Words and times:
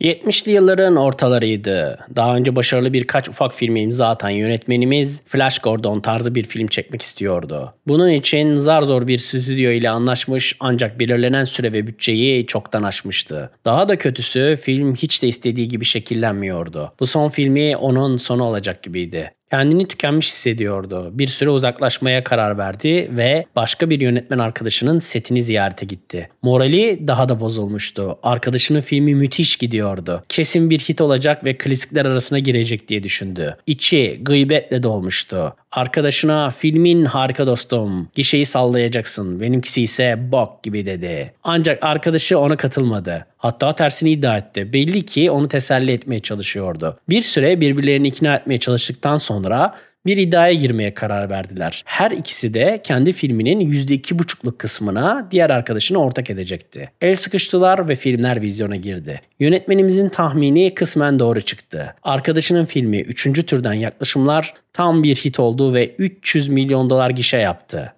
70'li 0.00 0.52
yılların 0.52 0.96
ortalarıydı. 0.96 1.98
Daha 2.16 2.36
önce 2.36 2.56
başarılı 2.56 2.92
birkaç 2.92 3.28
ufak 3.28 3.54
filme 3.54 3.80
imza 3.80 4.08
atan 4.08 4.30
yönetmenimiz 4.30 5.22
Flash 5.26 5.58
Gordon 5.58 6.00
tarzı 6.00 6.34
bir 6.34 6.44
film 6.44 6.66
çekmek 6.66 7.02
istiyordu. 7.02 7.74
Bunun 7.86 8.08
için 8.08 8.54
zar 8.54 8.82
zor 8.82 9.06
bir 9.06 9.18
stüdyo 9.18 9.70
ile 9.70 9.90
anlaşmış 9.90 10.56
ancak 10.60 11.00
belirlenen 11.00 11.44
süre 11.44 11.72
ve 11.72 11.86
bütçeyi 11.86 12.46
çoktan 12.46 12.82
aşmıştı. 12.82 13.50
Daha 13.64 13.88
da 13.88 13.98
kötüsü 13.98 14.58
film 14.62 14.94
hiç 14.94 15.22
de 15.22 15.28
istediği 15.28 15.68
gibi 15.68 15.84
şekillenmiyordu. 15.84 16.92
Bu 17.00 17.06
son 17.06 17.28
filmi 17.28 17.76
onun 17.76 18.16
sonu 18.16 18.44
olacak 18.44 18.82
gibiydi. 18.82 19.32
Kendini 19.50 19.88
tükenmiş 19.88 20.28
hissediyordu. 20.28 21.10
Bir 21.12 21.26
süre 21.26 21.50
uzaklaşmaya 21.50 22.24
karar 22.24 22.58
verdi 22.58 23.10
ve 23.12 23.46
başka 23.56 23.90
bir 23.90 24.00
yönetmen 24.00 24.38
arkadaşının 24.38 24.98
setini 24.98 25.42
ziyarete 25.42 25.86
gitti. 25.86 26.28
Morali 26.42 27.08
daha 27.08 27.28
da 27.28 27.40
bozulmuştu. 27.40 28.18
Arkadaşının 28.22 28.80
filmi 28.80 29.14
müthiş 29.14 29.56
gidiyordu. 29.56 30.24
Kesin 30.28 30.70
bir 30.70 30.78
hit 30.78 31.00
olacak 31.00 31.44
ve 31.44 31.56
klasikler 31.58 32.06
arasına 32.06 32.38
girecek 32.38 32.88
diye 32.88 33.02
düşündü. 33.02 33.56
İçi 33.66 34.18
gıybetle 34.22 34.82
dolmuştu. 34.82 35.54
Arkadaşına 35.72 36.50
filmin 36.50 37.04
harika 37.04 37.46
dostum, 37.46 38.08
gişeyi 38.14 38.46
sallayacaksın, 38.46 39.40
benimkisi 39.40 39.82
ise 39.82 40.32
bok 40.32 40.62
gibi 40.62 40.86
dedi. 40.86 41.32
Ancak 41.44 41.84
arkadaşı 41.84 42.38
ona 42.38 42.56
katılmadı. 42.56 43.26
Hatta 43.40 43.74
tersini 43.74 44.10
iddia 44.10 44.38
etti. 44.38 44.72
Belli 44.72 45.04
ki 45.04 45.30
onu 45.30 45.48
teselli 45.48 45.92
etmeye 45.92 46.20
çalışıyordu. 46.20 46.98
Bir 47.08 47.20
süre 47.20 47.60
birbirlerini 47.60 48.08
ikna 48.08 48.36
etmeye 48.36 48.58
çalıştıktan 48.58 49.18
sonra 49.18 49.74
bir 50.06 50.16
iddiaya 50.16 50.52
girmeye 50.52 50.94
karar 50.94 51.30
verdiler. 51.30 51.82
Her 51.86 52.10
ikisi 52.10 52.54
de 52.54 52.80
kendi 52.84 53.12
filminin 53.12 53.60
%2,5'luk 53.60 54.58
kısmına 54.58 55.28
diğer 55.30 55.50
arkadaşını 55.50 55.98
ortak 55.98 56.30
edecekti. 56.30 56.90
El 57.00 57.16
sıkıştılar 57.16 57.88
ve 57.88 57.96
filmler 57.96 58.42
vizyona 58.42 58.76
girdi. 58.76 59.20
Yönetmenimizin 59.38 60.08
tahmini 60.08 60.74
kısmen 60.74 61.18
doğru 61.18 61.40
çıktı. 61.40 61.94
Arkadaşının 62.02 62.64
filmi 62.64 63.00
3. 63.00 63.46
türden 63.46 63.72
yaklaşımlar 63.72 64.54
tam 64.72 65.02
bir 65.02 65.16
hit 65.16 65.40
oldu 65.40 65.74
ve 65.74 65.94
300 65.98 66.48
milyon 66.48 66.90
dolar 66.90 67.10
gişe 67.10 67.36
yaptı. 67.36 67.92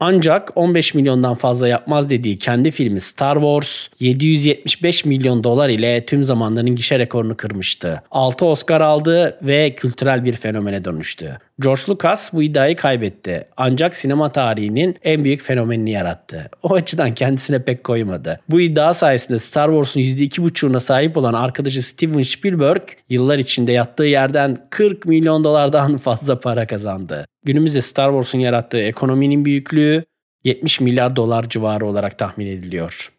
Ancak 0.00 0.50
15 0.54 0.94
milyondan 0.94 1.34
fazla 1.34 1.68
yapmaz 1.68 2.10
dediği 2.10 2.38
kendi 2.38 2.70
filmi 2.70 3.00
Star 3.00 3.34
Wars 3.34 3.88
775 4.00 5.04
milyon 5.04 5.44
dolar 5.44 5.68
ile 5.68 6.06
tüm 6.06 6.24
zamanların 6.24 6.76
gişe 6.76 6.98
rekorunu 6.98 7.36
kırmıştı. 7.36 8.02
6 8.10 8.46
Oscar 8.46 8.80
aldı 8.80 9.38
ve 9.42 9.74
kültürel 9.74 10.24
bir 10.24 10.32
fenomene 10.32 10.84
dönüştü. 10.84 11.38
George 11.60 11.82
Lucas 11.88 12.32
bu 12.32 12.42
iddiayı 12.42 12.76
kaybetti. 12.76 13.48
Ancak 13.56 13.94
sinema 13.94 14.32
tarihinin 14.32 14.96
en 15.04 15.24
büyük 15.24 15.42
fenomenini 15.42 15.90
yarattı. 15.90 16.50
O 16.62 16.74
açıdan 16.74 17.14
kendisine 17.14 17.64
pek 17.64 17.84
koymadı. 17.84 18.40
Bu 18.48 18.60
iddia 18.60 18.94
sayesinde 18.94 19.38
Star 19.38 19.68
Wars'un 19.68 20.00
%2,5'una 20.00 20.80
sahip 20.80 21.16
olan 21.16 21.34
arkadaşı 21.34 21.82
Steven 21.82 22.22
Spielberg 22.22 22.82
yıllar 23.08 23.38
içinde 23.38 23.72
yattığı 23.72 24.04
yerden 24.04 24.56
40 24.70 25.06
milyon 25.06 25.44
dolardan 25.44 25.96
fazla 25.96 26.40
para 26.40 26.66
kazandı. 26.66 27.26
Günümüzde 27.44 27.80
Star 27.80 28.10
Wars'un 28.10 28.38
yarattığı 28.38 28.80
ekonominin 28.80 29.44
büyüklüğü 29.44 30.04
70 30.44 30.80
milyar 30.80 31.16
dolar 31.16 31.48
civarı 31.48 31.86
olarak 31.86 32.18
tahmin 32.18 32.46
ediliyor. 32.46 33.17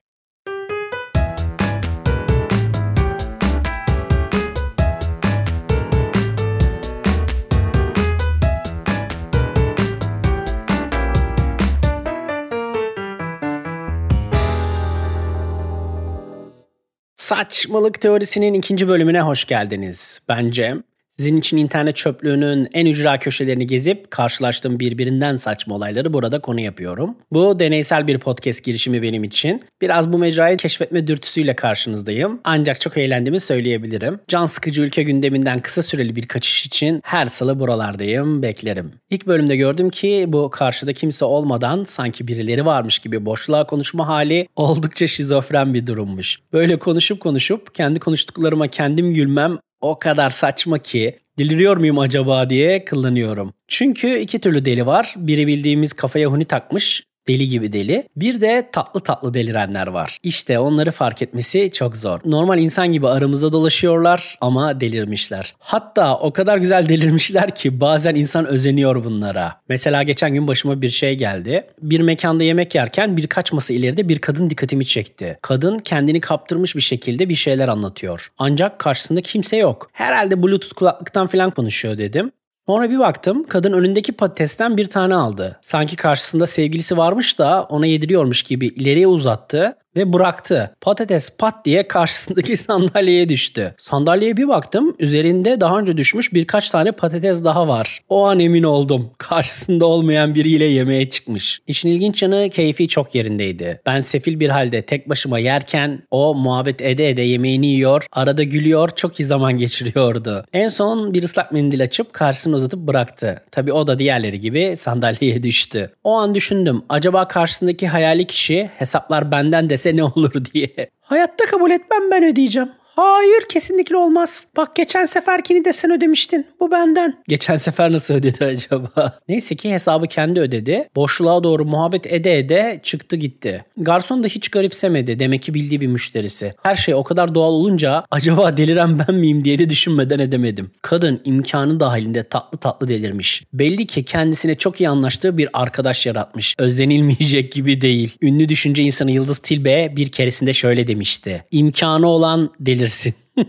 Saçmalık 17.29 18.01
teorisinin 18.01 18.53
ikinci 18.53 18.87
bölümüne 18.87 19.21
hoş 19.21 19.45
geldiniz. 19.45 20.21
Ben 20.29 20.51
Cem. 20.51 20.83
Sizin 21.19 21.37
için 21.37 21.57
internet 21.57 21.95
çöplüğünün 21.95 22.67
en 22.73 22.85
ücra 22.85 23.19
köşelerini 23.19 23.67
gezip 23.67 24.11
karşılaştığım 24.11 24.79
birbirinden 24.79 25.35
saçma 25.35 25.75
olayları 25.75 26.13
burada 26.13 26.41
konu 26.41 26.59
yapıyorum. 26.59 27.15
Bu 27.31 27.59
deneysel 27.59 28.07
bir 28.07 28.19
podcast 28.19 28.63
girişimi 28.63 29.01
benim 29.01 29.23
için. 29.23 29.61
Biraz 29.81 30.13
bu 30.13 30.17
mecrayı 30.17 30.57
keşfetme 30.57 31.07
dürtüsüyle 31.07 31.55
karşınızdayım. 31.55 32.39
Ancak 32.43 32.81
çok 32.81 32.97
eğlendiğimi 32.97 33.39
söyleyebilirim. 33.39 34.19
Can 34.27 34.45
sıkıcı 34.45 34.81
ülke 34.81 35.03
gündeminden 35.03 35.57
kısa 35.57 35.83
süreli 35.83 36.15
bir 36.15 36.27
kaçış 36.27 36.65
için 36.65 37.01
her 37.03 37.25
salı 37.25 37.59
buralardayım, 37.59 38.41
beklerim. 38.41 38.91
İlk 39.09 39.27
bölümde 39.27 39.55
gördüm 39.55 39.89
ki 39.89 40.25
bu 40.27 40.49
karşıda 40.49 40.93
kimse 40.93 41.25
olmadan 41.25 41.83
sanki 41.83 42.27
birileri 42.27 42.65
varmış 42.65 42.99
gibi 42.99 43.25
boşluğa 43.25 43.67
konuşma 43.67 44.07
hali 44.07 44.47
oldukça 44.55 45.07
şizofren 45.07 45.73
bir 45.73 45.87
durummuş. 45.87 46.39
Böyle 46.53 46.79
konuşup 46.79 47.19
konuşup 47.19 47.75
kendi 47.75 47.99
konuştuklarıma 47.99 48.67
kendim 48.67 49.13
gülmem 49.13 49.57
o 49.81 49.99
kadar 49.99 50.29
saçma 50.29 50.79
ki 50.79 51.19
deliriyor 51.37 51.77
muyum 51.77 51.99
acaba 51.99 52.49
diye 52.49 52.85
kullanıyorum. 52.85 53.53
Çünkü 53.67 54.17
iki 54.17 54.39
türlü 54.39 54.65
deli 54.65 54.85
var. 54.85 55.13
Biri 55.17 55.47
bildiğimiz 55.47 55.93
kafaya 55.93 56.31
huni 56.31 56.45
takmış 56.45 57.03
deli 57.29 57.49
gibi 57.49 57.73
deli. 57.73 58.03
Bir 58.15 58.41
de 58.41 58.69
tatlı 58.71 58.99
tatlı 58.99 59.33
delirenler 59.33 59.87
var. 59.87 60.17
İşte 60.23 60.59
onları 60.59 60.91
fark 60.91 61.21
etmesi 61.21 61.71
çok 61.71 61.97
zor. 61.97 62.19
Normal 62.25 62.59
insan 62.59 62.91
gibi 62.91 63.07
aramızda 63.07 63.51
dolaşıyorlar 63.51 64.37
ama 64.41 64.79
delirmişler. 64.79 65.53
Hatta 65.59 66.17
o 66.17 66.33
kadar 66.33 66.57
güzel 66.57 66.89
delirmişler 66.89 67.55
ki 67.55 67.81
bazen 67.81 68.15
insan 68.15 68.45
özeniyor 68.45 69.03
bunlara. 69.03 69.61
Mesela 69.69 70.03
geçen 70.03 70.33
gün 70.33 70.47
başıma 70.47 70.81
bir 70.81 70.89
şey 70.89 71.15
geldi. 71.17 71.67
Bir 71.81 71.99
mekanda 71.99 72.43
yemek 72.43 72.75
yerken 72.75 73.17
birkaç 73.17 73.53
masa 73.53 73.73
ileride 73.73 74.09
bir 74.09 74.19
kadın 74.19 74.49
dikkatimi 74.49 74.85
çekti. 74.85 75.37
Kadın 75.41 75.79
kendini 75.79 76.21
kaptırmış 76.21 76.75
bir 76.75 76.81
şekilde 76.81 77.29
bir 77.29 77.35
şeyler 77.35 77.67
anlatıyor. 77.67 78.31
Ancak 78.37 78.79
karşısında 78.79 79.21
kimse 79.21 79.57
yok. 79.57 79.89
Herhalde 79.93 80.43
bluetooth 80.43 80.73
kulaklıktan 80.73 81.27
falan 81.27 81.51
konuşuyor 81.51 81.97
dedim. 81.97 82.31
Sonra 82.69 82.89
bir 82.89 82.99
baktım 82.99 83.43
kadın 83.43 83.73
önündeki 83.73 84.11
patatesten 84.11 84.77
bir 84.77 84.87
tane 84.87 85.15
aldı. 85.15 85.59
Sanki 85.61 85.95
karşısında 85.95 86.45
sevgilisi 86.45 86.97
varmış 86.97 87.39
da 87.39 87.63
ona 87.63 87.85
yediriyormuş 87.85 88.43
gibi 88.43 88.67
ileriye 88.67 89.07
uzattı 89.07 89.77
ve 89.95 90.13
bıraktı. 90.13 90.75
Patates 90.81 91.37
pat 91.37 91.65
diye 91.65 91.87
karşısındaki 91.87 92.57
sandalyeye 92.69 93.29
düştü. 93.29 93.75
Sandalyeye 93.77 94.37
bir 94.37 94.47
baktım 94.47 94.95
üzerinde 94.99 95.61
daha 95.61 95.79
önce 95.79 95.97
düşmüş 95.97 96.33
birkaç 96.33 96.69
tane 96.69 96.91
patates 96.91 97.43
daha 97.43 97.67
var. 97.67 97.99
O 98.09 98.25
an 98.25 98.39
emin 98.39 98.63
oldum. 98.63 99.11
Karşısında 99.17 99.85
olmayan 99.85 100.35
biriyle 100.35 100.65
yemeğe 100.65 101.09
çıkmış. 101.09 101.59
İşin 101.67 101.89
ilginç 101.89 102.23
yanı 102.23 102.49
keyfi 102.49 102.87
çok 102.87 103.15
yerindeydi. 103.15 103.81
Ben 103.85 104.01
sefil 104.01 104.39
bir 104.39 104.49
halde 104.49 104.81
tek 104.81 105.09
başıma 105.09 105.39
yerken 105.39 106.03
o 106.11 106.35
muhabbet 106.35 106.81
ede 106.81 107.09
ede 107.09 107.21
yemeğini 107.21 107.67
yiyor, 107.67 108.05
arada 108.11 108.43
gülüyor, 108.43 108.89
çok 108.95 109.19
iyi 109.19 109.25
zaman 109.25 109.57
geçiriyordu. 109.57 110.45
En 110.53 110.67
son 110.67 111.13
bir 111.13 111.23
ıslak 111.23 111.51
mendil 111.51 111.83
açıp 111.83 112.13
karşısına 112.13 112.55
uzatıp 112.55 112.79
bıraktı. 112.79 113.41
Tabii 113.51 113.73
o 113.73 113.87
da 113.87 113.99
diğerleri 113.99 114.39
gibi 114.39 114.75
sandalyeye 114.77 115.43
düştü. 115.43 115.91
O 116.03 116.13
an 116.13 116.35
düşündüm 116.35 116.81
acaba 116.89 117.27
karşısındaki 117.27 117.87
hayali 117.87 118.27
kişi 118.27 118.69
hesaplar 118.77 119.31
benden 119.31 119.69
dese 119.79 119.95
ne 119.95 120.03
olur 120.03 120.45
diye. 120.53 120.89
Hayatta 121.01 121.45
kabul 121.45 121.71
etmem 121.71 122.11
ben 122.11 122.23
ödeyeceğim. 122.23 122.69
Hayır 123.01 123.41
kesinlikle 123.49 123.97
olmaz. 123.97 124.47
Bak 124.57 124.75
geçen 124.75 125.05
seferkini 125.05 125.65
de 125.65 125.73
sen 125.73 125.91
ödemiştin. 125.91 126.47
Bu 126.59 126.71
benden. 126.71 127.23
Geçen 127.27 127.55
sefer 127.55 127.91
nasıl 127.91 128.13
ödedi 128.13 128.45
acaba? 128.45 129.19
Neyse 129.27 129.55
ki 129.55 129.71
hesabı 129.71 130.07
kendi 130.07 130.39
ödedi. 130.39 130.89
Boşluğa 130.95 131.43
doğru 131.43 131.65
muhabbet 131.65 132.13
ede 132.13 132.37
ede 132.37 132.79
çıktı 132.83 133.15
gitti. 133.15 133.65
Garson 133.77 134.23
da 134.23 134.27
hiç 134.27 134.49
garipsemedi. 134.49 135.19
Demek 135.19 135.43
ki 135.43 135.53
bildiği 135.53 135.81
bir 135.81 135.87
müşterisi. 135.87 136.53
Her 136.63 136.75
şey 136.75 136.95
o 136.95 137.03
kadar 137.03 137.35
doğal 137.35 137.51
olunca 137.51 138.03
acaba 138.11 138.57
deliren 138.57 138.99
ben 138.99 139.15
miyim 139.15 139.43
diye 139.43 139.59
de 139.59 139.69
düşünmeden 139.69 140.19
edemedim. 140.19 140.71
Kadın 140.81 141.21
imkanı 141.25 141.79
dahilinde 141.79 142.23
tatlı 142.23 142.57
tatlı 142.57 142.87
delirmiş. 142.87 143.43
Belli 143.53 143.87
ki 143.87 144.03
kendisine 144.05 144.55
çok 144.55 144.81
iyi 144.81 144.89
anlaştığı 144.89 145.37
bir 145.37 145.49
arkadaş 145.53 146.05
yaratmış. 146.05 146.55
Özlenilmeyecek 146.59 147.51
gibi 147.51 147.81
değil. 147.81 148.17
Ünlü 148.21 148.49
düşünce 148.49 148.83
insanı 148.83 149.11
Yıldız 149.11 149.39
Tilbe 149.39 149.93
bir 149.95 150.11
keresinde 150.11 150.53
şöyle 150.53 150.87
demişti. 150.87 151.45
İmkanı 151.51 152.07
olan 152.07 152.51
delir 152.59 152.88
delirsin. 152.89 153.13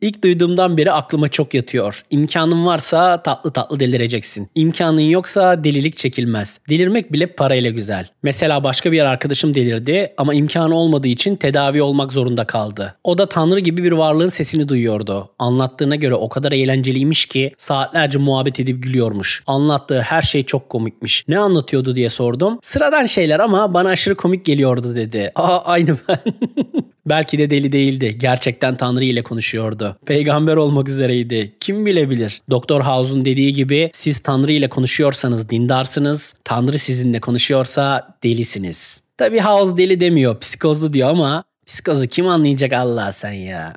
İlk 0.00 0.24
duyduğumdan 0.24 0.76
beri 0.76 0.92
aklıma 0.92 1.28
çok 1.28 1.54
yatıyor. 1.54 2.04
İmkanın 2.10 2.66
varsa 2.66 3.22
tatlı 3.22 3.52
tatlı 3.52 3.80
delireceksin. 3.80 4.48
İmkanın 4.54 5.00
yoksa 5.00 5.64
delilik 5.64 5.96
çekilmez. 5.96 6.60
Delirmek 6.68 7.12
bile 7.12 7.26
parayla 7.26 7.70
güzel. 7.70 8.08
Mesela 8.22 8.64
başka 8.64 8.92
bir 8.92 9.00
arkadaşım 9.00 9.54
delirdi 9.54 10.14
ama 10.16 10.34
imkanı 10.34 10.74
olmadığı 10.74 11.08
için 11.08 11.36
tedavi 11.36 11.82
olmak 11.82 12.12
zorunda 12.12 12.44
kaldı. 12.44 12.94
O 13.04 13.18
da 13.18 13.26
tanrı 13.26 13.60
gibi 13.60 13.84
bir 13.84 13.92
varlığın 13.92 14.28
sesini 14.28 14.68
duyuyordu. 14.68 15.30
Anlattığına 15.38 15.96
göre 15.96 16.14
o 16.14 16.28
kadar 16.28 16.52
eğlenceliymiş 16.52 17.26
ki 17.26 17.52
saatlerce 17.58 18.18
muhabbet 18.18 18.60
edip 18.60 18.82
gülüyormuş. 18.82 19.42
Anlattığı 19.46 20.00
her 20.00 20.22
şey 20.22 20.42
çok 20.42 20.68
komikmiş. 20.68 21.24
Ne 21.28 21.38
anlatıyordu 21.38 21.96
diye 21.96 22.08
sordum. 22.08 22.58
Sıradan 22.62 23.06
şeyler 23.06 23.40
ama 23.40 23.74
bana 23.74 23.88
aşırı 23.88 24.14
komik 24.14 24.44
geliyordu 24.44 24.96
dedi. 24.96 25.32
Aa 25.34 25.58
aynı 25.64 25.96
ben. 26.08 26.18
Belki 27.06 27.38
de 27.38 27.50
deli 27.50 27.72
değildi. 27.72 28.16
Gerçekten 28.18 28.76
Tanrı 28.76 29.04
ile 29.04 29.22
konuşuyordu. 29.22 29.96
Peygamber 30.06 30.56
olmak 30.56 30.88
üzereydi. 30.88 31.52
Kim 31.60 31.86
bilebilir? 31.86 32.42
Doktor 32.50 32.80
House'un 32.80 33.24
dediği 33.24 33.52
gibi 33.52 33.90
siz 33.94 34.18
Tanrı 34.18 34.52
ile 34.52 34.68
konuşuyorsanız 34.68 35.48
dindarsınız. 35.48 36.34
Tanrı 36.44 36.78
sizinle 36.78 37.20
konuşuyorsa 37.20 38.14
delisiniz. 38.22 39.02
Tabi 39.18 39.40
House 39.40 39.76
deli 39.76 40.00
demiyor, 40.00 40.40
psikozlu 40.40 40.92
diyor 40.92 41.10
ama 41.10 41.44
psikozu 41.66 42.06
kim 42.06 42.26
anlayacak 42.26 42.72
Allah 42.72 43.12
sen 43.12 43.32
ya. 43.32 43.74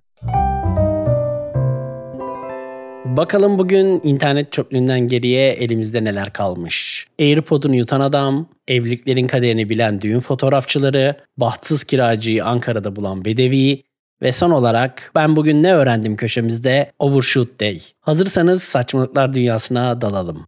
Bakalım 3.05 3.57
bugün 3.57 4.01
internet 4.03 4.51
çöplüğünden 4.51 4.99
geriye 4.99 5.51
elimizde 5.51 6.03
neler 6.03 6.33
kalmış. 6.33 7.07
AirPod'unu 7.19 7.75
yutan 7.75 7.99
adam, 7.99 8.47
evliliklerin 8.67 9.27
kaderini 9.27 9.69
bilen 9.69 10.01
düğün 10.01 10.19
fotoğrafçıları, 10.19 11.15
bahtsız 11.37 11.83
kiracıyı 11.83 12.45
Ankara'da 12.45 12.95
bulan 12.95 13.25
bedevi 13.25 13.83
ve 14.21 14.31
son 14.31 14.51
olarak 14.51 15.11
ben 15.15 15.35
bugün 15.35 15.63
ne 15.63 15.73
öğrendim 15.73 16.15
köşemizde 16.15 16.91
Overshoot 16.99 17.59
Day. 17.59 17.81
Hazırsanız 18.01 18.63
saçmalıklar 18.63 19.33
dünyasına 19.33 20.01
dalalım. 20.01 20.45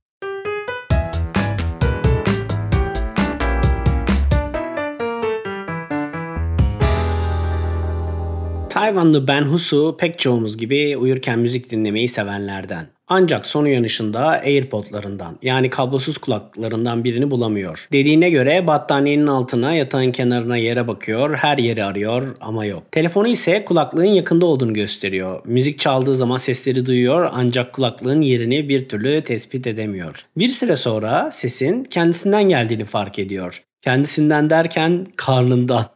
Tayvanlı 8.86 9.28
Ben 9.28 9.42
Husu 9.42 9.98
pek 10.00 10.20
çoğumuz 10.20 10.58
gibi 10.58 10.98
uyurken 10.98 11.40
müzik 11.40 11.72
dinlemeyi 11.72 12.08
sevenlerden. 12.08 12.88
Ancak 13.08 13.46
son 13.46 13.66
uyanışında 13.66 14.28
AirPod'larından 14.28 15.38
yani 15.42 15.70
kablosuz 15.70 16.18
kulaklıklarından 16.18 17.04
birini 17.04 17.32
bulamıyor. 17.32 17.88
Dediğine 17.92 18.30
göre 18.30 18.68
battaniyenin 18.68 19.28
altına 19.28 19.74
yatağın 19.74 20.12
kenarına 20.12 20.58
yere 20.58 20.88
bakıyor, 20.88 21.36
her 21.36 21.58
yeri 21.58 21.84
arıyor 21.84 22.36
ama 22.42 22.66
yok. 22.66 22.84
Telefonu 22.92 23.28
ise 23.28 23.66
kulaklığın 23.66 24.06
yakında 24.06 24.46
olduğunu 24.46 24.74
gösteriyor. 24.74 25.42
Müzik 25.46 25.80
çaldığı 25.80 26.16
zaman 26.16 26.38
sesleri 26.38 26.86
duyuyor 26.86 27.30
ancak 27.34 27.74
kulaklığın 27.74 28.22
yerini 28.22 28.70
bir 28.70 28.90
türlü 28.90 29.22
tespit 29.22 29.68
edemiyor. 29.68 30.26
Bir 30.38 30.48
süre 30.48 30.76
sonra 30.76 31.32
sesin 31.32 31.84
kendisinden 31.84 32.50
geldiğini 32.50 32.86
fark 32.86 33.20
ediyor. 33.20 33.64
Kendisinden 33.82 34.50
derken 34.50 35.06
karnından. 35.16 35.94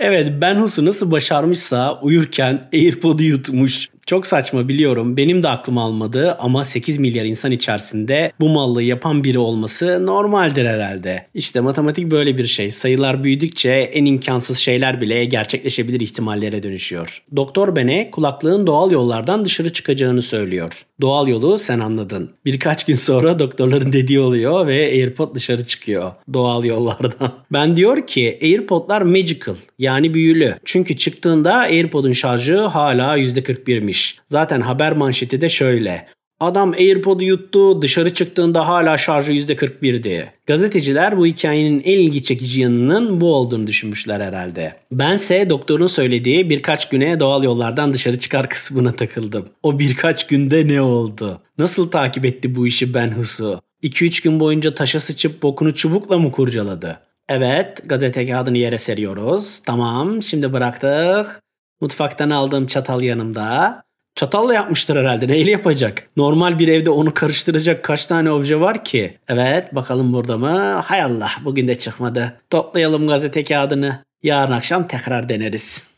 Evet 0.00 0.32
Ben 0.40 0.54
Husu 0.54 0.84
nasıl 0.84 1.10
başarmışsa 1.10 2.00
uyurken 2.00 2.68
AirPod'u 2.72 3.22
yutmuş. 3.22 3.88
Çok 4.06 4.26
saçma 4.26 4.68
biliyorum. 4.68 5.16
Benim 5.16 5.42
de 5.42 5.48
aklım 5.48 5.78
almadı 5.78 6.36
ama 6.38 6.64
8 6.64 6.98
milyar 6.98 7.24
insan 7.24 7.50
içerisinde 7.50 8.32
bu 8.40 8.48
mallığı 8.48 8.82
yapan 8.82 9.24
biri 9.24 9.38
olması 9.38 10.06
normaldir 10.06 10.66
herhalde. 10.66 11.26
İşte 11.34 11.60
matematik 11.60 12.10
böyle 12.10 12.38
bir 12.38 12.44
şey. 12.44 12.70
Sayılar 12.70 13.24
büyüdükçe 13.24 13.70
en 13.70 14.04
imkansız 14.04 14.58
şeyler 14.58 15.00
bile 15.00 15.24
gerçekleşebilir 15.24 16.00
ihtimallere 16.00 16.62
dönüşüyor. 16.62 17.22
Doktor 17.36 17.76
Bene 17.76 18.10
kulaklığın 18.10 18.66
doğal 18.66 18.90
yollardan 18.90 19.44
dışarı 19.44 19.72
çıkacağını 19.72 20.22
söylüyor. 20.22 20.86
Doğal 21.00 21.28
yolu 21.28 21.58
sen 21.58 21.78
anladın. 21.78 22.30
Birkaç 22.44 22.86
gün 22.86 22.94
sonra 22.94 23.38
doktorların 23.38 23.92
dediği 23.92 24.20
oluyor 24.20 24.66
ve 24.66 24.86
AirPod 24.86 25.34
dışarı 25.34 25.64
çıkıyor. 25.64 26.12
Doğal 26.32 26.64
yollardan. 26.64 27.32
Ben 27.52 27.76
diyor 27.76 28.06
ki 28.06 28.38
AirPod'lar 28.42 29.02
magical 29.02 29.54
yani 29.78 30.14
büyülü. 30.14 30.54
Çünkü 30.64 30.96
çıktığında 30.96 31.54
AirPod'un 31.54 32.12
şarjı 32.12 32.58
hala 32.58 33.18
%41'miş 33.18 33.95
etmiş. 33.96 34.18
Zaten 34.26 34.60
haber 34.60 34.92
manşeti 34.92 35.40
de 35.40 35.48
şöyle. 35.48 36.06
Adam 36.40 36.72
AirPod'u 36.72 37.22
yuttu, 37.24 37.82
dışarı 37.82 38.14
çıktığında 38.14 38.68
hala 38.68 38.96
şarjı 38.96 39.32
%41'di. 39.32 40.32
Gazeteciler 40.46 41.16
bu 41.16 41.26
hikayenin 41.26 41.80
en 41.80 41.98
ilgi 41.98 42.22
çekici 42.22 42.60
yanının 42.60 43.20
bu 43.20 43.34
olduğunu 43.34 43.66
düşünmüşler 43.66 44.20
herhalde. 44.20 44.76
Bense 44.92 45.50
doktorun 45.50 45.86
söylediği 45.86 46.50
birkaç 46.50 46.88
güne 46.88 47.20
doğal 47.20 47.42
yollardan 47.42 47.94
dışarı 47.94 48.18
çıkar 48.18 48.48
kısmına 48.48 48.92
takıldım. 48.92 49.48
O 49.62 49.78
birkaç 49.78 50.26
günde 50.26 50.68
ne 50.68 50.80
oldu? 50.80 51.40
Nasıl 51.58 51.90
takip 51.90 52.24
etti 52.24 52.54
bu 52.54 52.66
işi 52.66 52.94
Ben 52.94 53.10
Husu? 53.10 53.60
2-3 53.82 54.22
gün 54.22 54.40
boyunca 54.40 54.74
taşa 54.74 55.00
sıçıp 55.00 55.42
bokunu 55.42 55.74
çubukla 55.74 56.18
mı 56.18 56.32
kurcaladı? 56.32 57.00
Evet, 57.28 57.82
gazete 57.86 58.26
kağıdını 58.26 58.58
yere 58.58 58.78
seriyoruz. 58.78 59.62
Tamam, 59.66 60.22
şimdi 60.22 60.52
bıraktık. 60.52 61.40
Mutfaktan 61.80 62.30
aldığım 62.30 62.66
çatal 62.66 63.02
yanımda. 63.02 63.85
Çatalla 64.16 64.54
yapmıştır 64.54 64.96
herhalde. 64.96 65.28
Neyle 65.28 65.50
yapacak? 65.50 66.08
Normal 66.16 66.58
bir 66.58 66.68
evde 66.68 66.90
onu 66.90 67.14
karıştıracak 67.14 67.84
kaç 67.84 68.06
tane 68.06 68.30
obje 68.30 68.60
var 68.60 68.84
ki? 68.84 69.18
Evet 69.28 69.74
bakalım 69.74 70.12
burada 70.12 70.38
mı? 70.38 70.58
Hay 70.84 71.02
Allah 71.02 71.30
bugün 71.44 71.68
de 71.68 71.74
çıkmadı. 71.74 72.40
Toplayalım 72.50 73.08
gazete 73.08 73.44
kağıdını. 73.44 74.04
Yarın 74.22 74.52
akşam 74.52 74.86
tekrar 74.86 75.28
deneriz. 75.28 75.90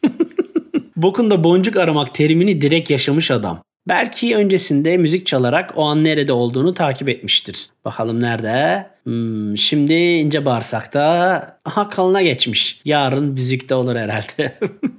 Bokunda 0.96 1.44
boncuk 1.44 1.76
aramak 1.76 2.14
terimini 2.14 2.60
direkt 2.60 2.90
yaşamış 2.90 3.30
adam. 3.30 3.62
Belki 3.88 4.36
öncesinde 4.36 4.96
müzik 4.96 5.26
çalarak 5.26 5.72
o 5.76 5.84
an 5.84 6.04
nerede 6.04 6.32
olduğunu 6.32 6.74
takip 6.74 7.08
etmiştir. 7.08 7.66
Bakalım 7.84 8.22
nerede? 8.22 8.86
Hmm, 9.02 9.58
şimdi 9.58 9.92
ince 9.94 10.44
bağırsakta. 10.44 11.58
Aha 11.64 11.88
kalına 11.88 12.22
geçmiş. 12.22 12.80
Yarın 12.84 13.24
müzikte 13.24 13.74
olur 13.74 13.96
herhalde. 13.96 14.58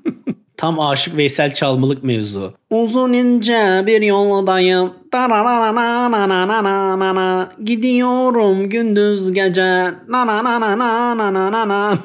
Tam 0.60 0.80
Aşık 0.80 1.18
Veysel 1.18 1.54
Çalmalık 1.54 2.04
mevzu. 2.04 2.54
Uzun 2.70 3.14
ince 3.14 3.84
bir 3.88 4.02
yoldayım. 4.02 4.94
Gidiyorum 7.64 8.70
gündüz 8.70 9.34
gece. 9.34 9.94
Na 10.08 10.28
na 10.28 10.44
na 10.44 10.62
na 10.62 10.80
na 10.80 11.18
na 11.18 11.52
na 11.52 11.68
na 11.70 11.98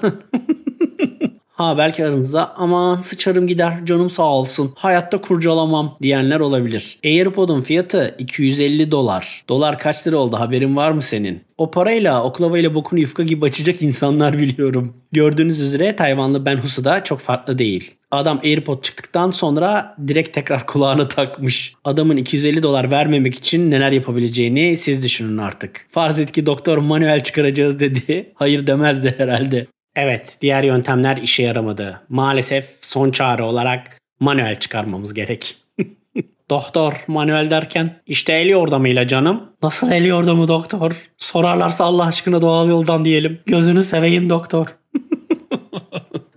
Ha 1.54 1.78
belki 1.78 2.04
aranızda 2.04 2.56
aman 2.56 2.98
sıçarım 2.98 3.46
gider 3.46 3.86
canım 3.86 4.10
sağ 4.10 4.22
olsun 4.22 4.72
hayatta 4.74 5.20
kurcalamam 5.20 5.96
diyenler 6.02 6.40
olabilir. 6.40 6.98
AirPod'un 7.04 7.60
fiyatı 7.60 8.14
250 8.18 8.90
dolar. 8.90 9.44
Dolar 9.48 9.78
kaç 9.78 10.06
lira 10.06 10.16
oldu 10.16 10.36
haberin 10.36 10.76
var 10.76 10.90
mı 10.90 11.02
senin? 11.02 11.42
O 11.58 11.70
parayla 11.70 12.22
oklavayla 12.24 12.74
bokunu 12.74 13.00
yufka 13.00 13.22
gibi 13.22 13.44
açacak 13.44 13.82
insanlar 13.82 14.38
biliyorum. 14.38 14.96
Gördüğünüz 15.12 15.60
üzere 15.60 15.96
Tayvanlı 15.96 16.44
Ben 16.46 16.56
Husu 16.56 16.84
da 16.84 17.04
çok 17.04 17.20
farklı 17.20 17.58
değil. 17.58 17.94
Adam 18.14 18.40
AirPod 18.44 18.82
çıktıktan 18.82 19.31
sonra 19.31 19.96
direkt 20.08 20.32
tekrar 20.32 20.66
kulağına 20.66 21.08
takmış. 21.08 21.75
Adamın 21.84 22.16
250 22.16 22.62
dolar 22.62 22.90
vermemek 22.90 23.34
için 23.34 23.70
neler 23.70 23.93
yapabileceğini 23.93 24.76
siz 24.76 25.05
düşünün 25.05 25.38
artık. 25.38 25.87
Farz 25.90 26.20
et 26.20 26.32
ki 26.32 26.46
doktor 26.46 26.78
manuel 26.78 27.22
çıkaracağız 27.22 27.81
dedi. 27.81 28.32
Hayır 28.34 28.66
demezdi 28.66 29.14
herhalde. 29.19 29.66
Evet, 29.96 30.38
diğer 30.40 30.62
yöntemler 30.62 31.16
işe 31.16 31.43
yaramadı. 31.43 32.00
Maalesef 32.08 32.64
son 32.81 33.11
çare 33.11 33.43
olarak 33.43 33.99
manuel 34.20 34.58
çıkarmamız 34.58 35.14
gerek. 35.14 35.56
doktor, 36.50 37.05
manuel 37.06 37.50
derken 37.50 37.90
işte 38.06 38.32
el 38.32 38.49
yordamıyla 38.49 39.06
canım. 39.06 39.43
Nasıl 39.62 39.93
el 39.93 40.05
yordamı 40.05 40.49
doktor? 40.49 41.10
Sorarlarsa 41.19 41.84
Allah 41.84 42.06
aşkına 42.06 42.43
doğal 42.43 42.69
yoldan 42.69 43.05
diyelim. 43.05 43.40
Gözünü 43.46 43.82
seveyim 43.82 44.31
doktor. 44.31 44.67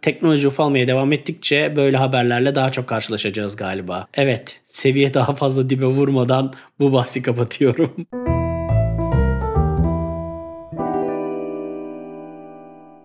Teknoloji 0.07 0.47
ufalmaya 0.47 0.87
devam 0.87 1.13
ettikçe 1.13 1.73
böyle 1.75 1.97
haberlerle 1.97 2.55
daha 2.55 2.71
çok 2.71 2.87
karşılaşacağız 2.87 3.55
galiba. 3.55 4.07
Evet, 4.13 4.61
seviye 4.65 5.13
daha 5.13 5.35
fazla 5.35 5.69
dibe 5.69 5.85
vurmadan 5.85 6.53
bu 6.79 6.93
bahsi 6.93 7.21
kapatıyorum. 7.21 8.07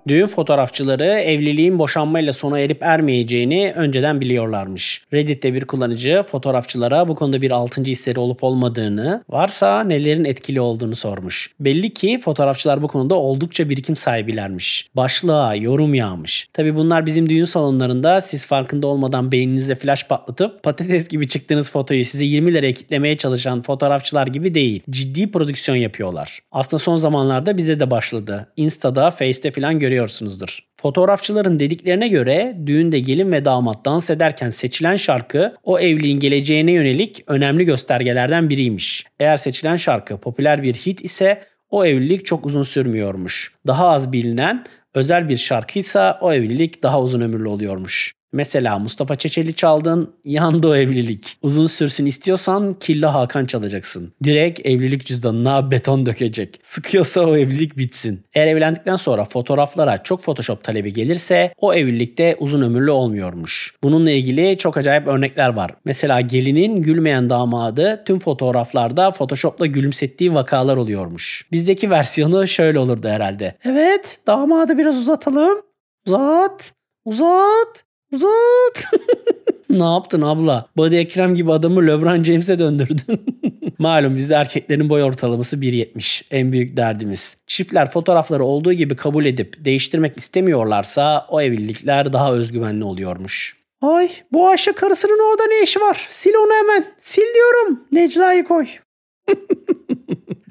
Düğün 0.09 0.27
fotoğrafçıları 0.27 1.05
evliliğin 1.05 1.79
boşanmayla 1.79 2.33
sona 2.33 2.59
erip 2.59 2.83
ermeyeceğini 2.83 3.73
önceden 3.77 4.21
biliyorlarmış. 4.21 5.05
Reddit'te 5.13 5.55
bir 5.55 5.65
kullanıcı 5.65 6.23
fotoğrafçılara 6.31 7.09
bu 7.09 7.15
konuda 7.15 7.43
bir 7.43 7.51
altıncı 7.51 7.93
hisleri 7.93 8.21
olup 8.21 8.45
olmadığını, 8.45 9.25
varsa 9.29 9.85
nelerin 9.85 10.25
etkili 10.25 10.61
olduğunu 10.61 10.97
sormuş. 10.97 11.51
Belli 11.61 11.95
ki 11.95 12.21
fotoğrafçılar 12.25 12.83
bu 12.83 12.89
konuda 12.89 13.15
oldukça 13.15 13.69
birikim 13.69 13.97
sahibilermiş. 13.97 14.89
Başlığa 14.97 15.55
yorum 15.55 15.95
yağmış. 15.95 16.49
Tabi 16.53 16.77
bunlar 16.77 17.07
bizim 17.07 17.29
düğün 17.29 17.45
salonlarında 17.45 18.21
siz 18.21 18.47
farkında 18.47 18.87
olmadan 18.87 19.33
beyninizde 19.33 19.75
flash 19.75 20.07
patlatıp 20.07 20.63
patates 20.63 21.09
gibi 21.09 21.29
çıktığınız 21.29 21.71
fotoyu 21.71 22.05
size 22.05 22.25
20 22.25 22.55
liraya 22.55 22.75
kitlemeye 22.75 23.17
çalışan 23.17 23.63
fotoğrafçılar 23.63 24.27
gibi 24.27 24.55
değil. 24.55 24.83
Ciddi 24.91 25.31
prodüksiyon 25.31 25.77
yapıyorlar. 25.77 26.39
Aslında 26.53 26.79
son 26.79 26.97
zamanlarda 26.97 27.57
bize 27.57 27.81
de 27.81 27.91
başladı. 27.91 28.47
Insta'da, 28.57 29.11
Face'te 29.11 29.51
falan 29.51 29.79
görüyoruz 29.79 29.93
görüyorsunuzdur. 30.03 30.59
Fotoğrafçıların 30.81 31.59
dediklerine 31.59 32.09
göre 32.09 32.57
düğünde 32.67 33.01
gelin 33.01 33.33
ve 33.33 33.45
damat 33.45 33.85
dans 33.85 34.11
ederken 34.11 34.51
seçilen 34.51 34.97
şarkı 34.97 35.55
o 35.65 35.79
evliliğin 35.79 36.21
geleceğine 36.21 36.73
yönelik 36.73 37.25
önemli 37.27 37.65
göstergelerden 37.65 38.49
biriymiş. 38.49 39.07
Eğer 39.21 39.37
seçilen 39.37 39.77
şarkı 39.77 40.19
popüler 40.19 40.63
bir 40.63 40.75
hit 40.75 41.05
ise 41.05 41.43
o 41.71 41.85
evlilik 41.85 42.25
çok 42.25 42.47
uzun 42.47 42.63
sürmüyormuş. 42.63 43.53
Daha 43.67 43.89
az 43.89 44.13
bilinen 44.13 44.65
özel 44.95 45.29
bir 45.29 45.37
şarkıysa 45.37 46.19
o 46.21 46.33
evlilik 46.33 46.83
daha 46.83 47.01
uzun 47.01 47.21
ömürlü 47.21 47.49
oluyormuş. 47.49 48.13
Mesela 48.33 48.79
Mustafa 48.79 49.17
Çeçeli 49.17 49.55
çaldın, 49.55 50.15
yandı 50.25 50.69
o 50.69 50.75
evlilik. 50.75 51.37
Uzun 51.43 51.67
sürsün 51.67 52.07
istiyorsan 52.07 52.75
Killa 52.81 53.15
Hakan 53.15 53.47
çalacaksın. 53.47 54.13
Direkt 54.25 54.67
evlilik 54.67 55.07
cüzdanına 55.07 55.71
beton 55.71 56.07
dökecek. 56.07 56.59
Sıkıyorsa 56.63 57.21
o 57.21 57.37
evlilik 57.37 57.77
bitsin. 57.79 58.25
Eğer 58.35 58.47
evlendikten 58.47 58.97
sonra 58.97 59.25
fotoğraflara 59.25 60.03
çok 60.03 60.23
Photoshop 60.23 60.65
talebi 60.65 60.93
gelirse 60.93 61.55
o 61.57 61.75
evlilikte 61.75 62.37
uzun 62.39 62.63
ömürlü 62.63 62.91
olmuyormuş. 62.91 63.75
Bununla 63.83 64.11
ilgili 64.11 64.59
çok 64.59 64.77
acayip 64.77 65.07
örnekler 65.07 65.49
var. 65.49 65.75
Mesela 65.85 66.21
gelinin 66.21 66.83
gülmeyen 66.83 67.31
damadı 67.31 68.03
tüm 68.07 68.19
fotoğraflarda 68.19 69.11
Photoshop'la 69.11 69.67
gülümsettiği 69.67 70.35
vakalar 70.35 70.77
oluyormuş. 70.77 71.47
Bizdeki 71.53 71.91
versiyonu 71.91 72.47
şöyle 72.49 72.79
olurdu 72.79 73.09
herhalde. 73.09 73.55
Evet 73.65 74.19
damadı 74.27 74.79
biraz 74.79 74.99
uzatalım. 74.99 75.59
Uzat. 76.07 76.73
Uzat. 77.05 77.85
Uzat. 78.13 78.93
ne 79.71 79.85
yaptın 79.85 80.23
abla? 80.23 80.67
Body 80.77 80.99
Ekrem 80.99 81.35
gibi 81.35 81.53
adamı 81.53 81.87
LeBron 81.87 82.23
James'e 82.23 82.59
döndürdün. 82.59 83.25
Malum 83.79 84.17
bizde 84.17 84.35
erkeklerin 84.35 84.89
boy 84.89 85.03
ortalaması 85.03 85.57
1.70. 85.57 86.25
En 86.31 86.53
büyük 86.53 86.77
derdimiz. 86.77 87.37
Çiftler 87.47 87.91
fotoğrafları 87.91 88.45
olduğu 88.45 88.73
gibi 88.73 88.97
kabul 88.97 89.25
edip 89.25 89.65
değiştirmek 89.65 90.17
istemiyorlarsa 90.19 91.27
o 91.29 91.41
evlilikler 91.41 92.13
daha 92.13 92.33
özgüvenli 92.33 92.85
oluyormuş. 92.85 93.57
Ay 93.81 94.11
bu 94.33 94.49
Ayşe 94.49 94.73
karısının 94.73 95.31
orada 95.31 95.47
ne 95.47 95.63
işi 95.63 95.81
var? 95.81 96.07
Sil 96.19 96.35
onu 96.35 96.53
hemen. 96.53 96.85
Sil 97.11 97.29
diyorum. 97.35 97.81
Necla'yı 97.93 98.45
koy. 98.45 98.67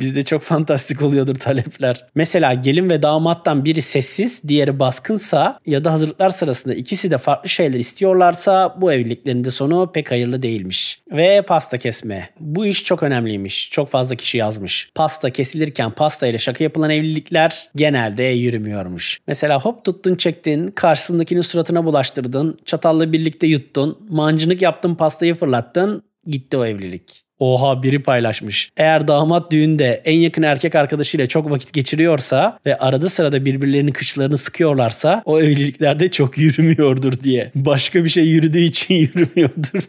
Bizde 0.01 0.23
çok 0.23 0.41
fantastik 0.41 1.01
oluyordur 1.01 1.35
talepler. 1.35 2.05
Mesela 2.15 2.53
gelin 2.53 2.89
ve 2.89 3.01
damattan 3.01 3.65
biri 3.65 3.81
sessiz, 3.81 4.43
diğeri 4.47 4.79
baskınsa 4.79 5.59
ya 5.65 5.83
da 5.83 5.91
hazırlıklar 5.91 6.29
sırasında 6.29 6.73
ikisi 6.73 7.11
de 7.11 7.17
farklı 7.17 7.49
şeyler 7.49 7.79
istiyorlarsa 7.79 8.77
bu 8.81 8.93
evliliklerin 8.93 9.43
de 9.43 9.51
sonu 9.51 9.91
pek 9.93 10.11
hayırlı 10.11 10.41
değilmiş. 10.41 11.01
Ve 11.11 11.41
pasta 11.41 11.77
kesme. 11.77 12.29
Bu 12.39 12.65
iş 12.65 12.83
çok 12.83 13.03
önemliymiş. 13.03 13.69
Çok 13.71 13.89
fazla 13.89 14.15
kişi 14.15 14.37
yazmış. 14.37 14.89
Pasta 14.95 15.29
kesilirken 15.29 15.91
pasta 15.91 16.27
ile 16.27 16.37
şaka 16.37 16.63
yapılan 16.63 16.89
evlilikler 16.89 17.69
genelde 17.75 18.23
yürümüyormuş. 18.23 19.19
Mesela 19.27 19.59
hop 19.59 19.85
tuttun 19.85 20.15
çektin, 20.15 20.67
karşısındakinin 20.67 21.41
suratına 21.41 21.85
bulaştırdın, 21.85 22.57
çatalla 22.65 23.11
birlikte 23.13 23.47
yuttun, 23.47 24.07
mancınık 24.09 24.61
yaptın 24.61 24.95
pastayı 24.95 25.35
fırlattın, 25.35 26.03
gitti 26.27 26.57
o 26.57 26.65
evlilik. 26.65 27.23
Oha 27.41 27.83
biri 27.83 27.99
paylaşmış. 28.03 28.69
Eğer 28.77 29.07
damat 29.07 29.51
düğünde 29.51 30.01
en 30.05 30.17
yakın 30.17 30.43
erkek 30.43 30.75
arkadaşıyla 30.75 31.27
çok 31.27 31.51
vakit 31.51 31.73
geçiriyorsa 31.73 32.59
ve 32.65 32.77
arada 32.77 33.09
sırada 33.09 33.45
birbirlerinin 33.45 33.91
kıçlarını 33.91 34.37
sıkıyorlarsa 34.37 35.21
o 35.25 35.41
evliliklerde 35.41 36.11
çok 36.11 36.37
yürümüyordur 36.37 37.13
diye. 37.23 37.51
Başka 37.55 38.03
bir 38.03 38.09
şey 38.09 38.23
yürüdüğü 38.23 38.59
için 38.59 38.93
yürümüyordur. 39.15 39.79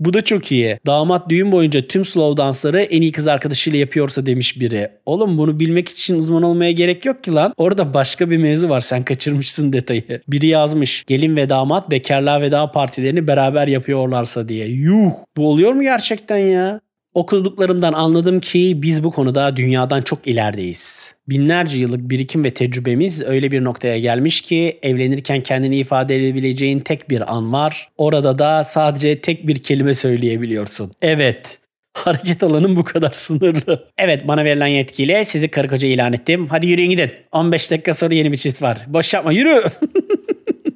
Bu 0.00 0.14
da 0.14 0.20
çok 0.20 0.52
iyi. 0.52 0.78
Damat 0.86 1.28
düğün 1.28 1.52
boyunca 1.52 1.86
tüm 1.86 2.04
slow 2.04 2.42
dansları 2.42 2.82
en 2.82 3.02
iyi 3.02 3.12
kız 3.12 3.28
arkadaşıyla 3.28 3.78
yapıyorsa 3.78 4.26
demiş 4.26 4.60
biri. 4.60 4.88
Oğlum 5.06 5.38
bunu 5.38 5.60
bilmek 5.60 5.88
için 5.88 6.18
uzman 6.18 6.42
olmaya 6.42 6.72
gerek 6.72 7.06
yok 7.06 7.24
ki 7.24 7.32
lan. 7.32 7.54
Orada 7.56 7.94
başka 7.94 8.30
bir 8.30 8.36
mevzu 8.36 8.68
var 8.68 8.80
sen 8.80 9.02
kaçırmışsın 9.02 9.72
detayı. 9.72 10.20
Biri 10.28 10.46
yazmış 10.46 11.04
gelin 11.06 11.36
ve 11.36 11.48
damat 11.48 11.90
bekarlığa 11.90 12.40
veda 12.40 12.70
partilerini 12.72 13.28
beraber 13.28 13.68
yapıyorlarsa 13.68 14.48
diye. 14.48 14.66
Yuh 14.66 15.12
bu 15.36 15.48
oluyor 15.48 15.72
mu 15.72 15.82
gerçekten 15.82 16.36
ya? 16.36 16.51
Okuduklarımdan 17.14 17.92
anladım 17.92 18.40
ki 18.40 18.82
biz 18.82 19.04
bu 19.04 19.10
konuda 19.10 19.56
dünyadan 19.56 20.02
çok 20.02 20.26
ilerideyiz. 20.26 21.14
Binlerce 21.28 21.78
yıllık 21.78 22.10
birikim 22.10 22.44
ve 22.44 22.54
tecrübemiz 22.54 23.22
öyle 23.22 23.50
bir 23.50 23.64
noktaya 23.64 23.98
gelmiş 23.98 24.40
ki 24.40 24.78
evlenirken 24.82 25.42
kendini 25.42 25.76
ifade 25.76 26.16
edebileceğin 26.16 26.80
tek 26.80 27.10
bir 27.10 27.34
an 27.34 27.52
var. 27.52 27.88
Orada 27.98 28.38
da 28.38 28.64
sadece 28.64 29.20
tek 29.20 29.46
bir 29.46 29.56
kelime 29.56 29.94
söyleyebiliyorsun. 29.94 30.90
Evet. 31.02 31.58
Hareket 31.94 32.42
alanım 32.42 32.76
bu 32.76 32.84
kadar 32.84 33.10
sınırlı. 33.10 33.88
Evet 33.98 34.28
bana 34.28 34.44
verilen 34.44 34.66
yetkiyle 34.66 35.24
sizi 35.24 35.48
karı 35.48 35.68
koca 35.68 35.88
ilan 35.88 36.12
ettim. 36.12 36.46
Hadi 36.50 36.66
yürüyün 36.66 36.90
gidin. 36.90 37.10
15 37.32 37.70
dakika 37.70 37.94
sonra 37.94 38.14
yeni 38.14 38.32
bir 38.32 38.36
çift 38.36 38.62
var. 38.62 38.78
Boş 38.86 39.14
yapma 39.14 39.32
yürü. 39.32 39.62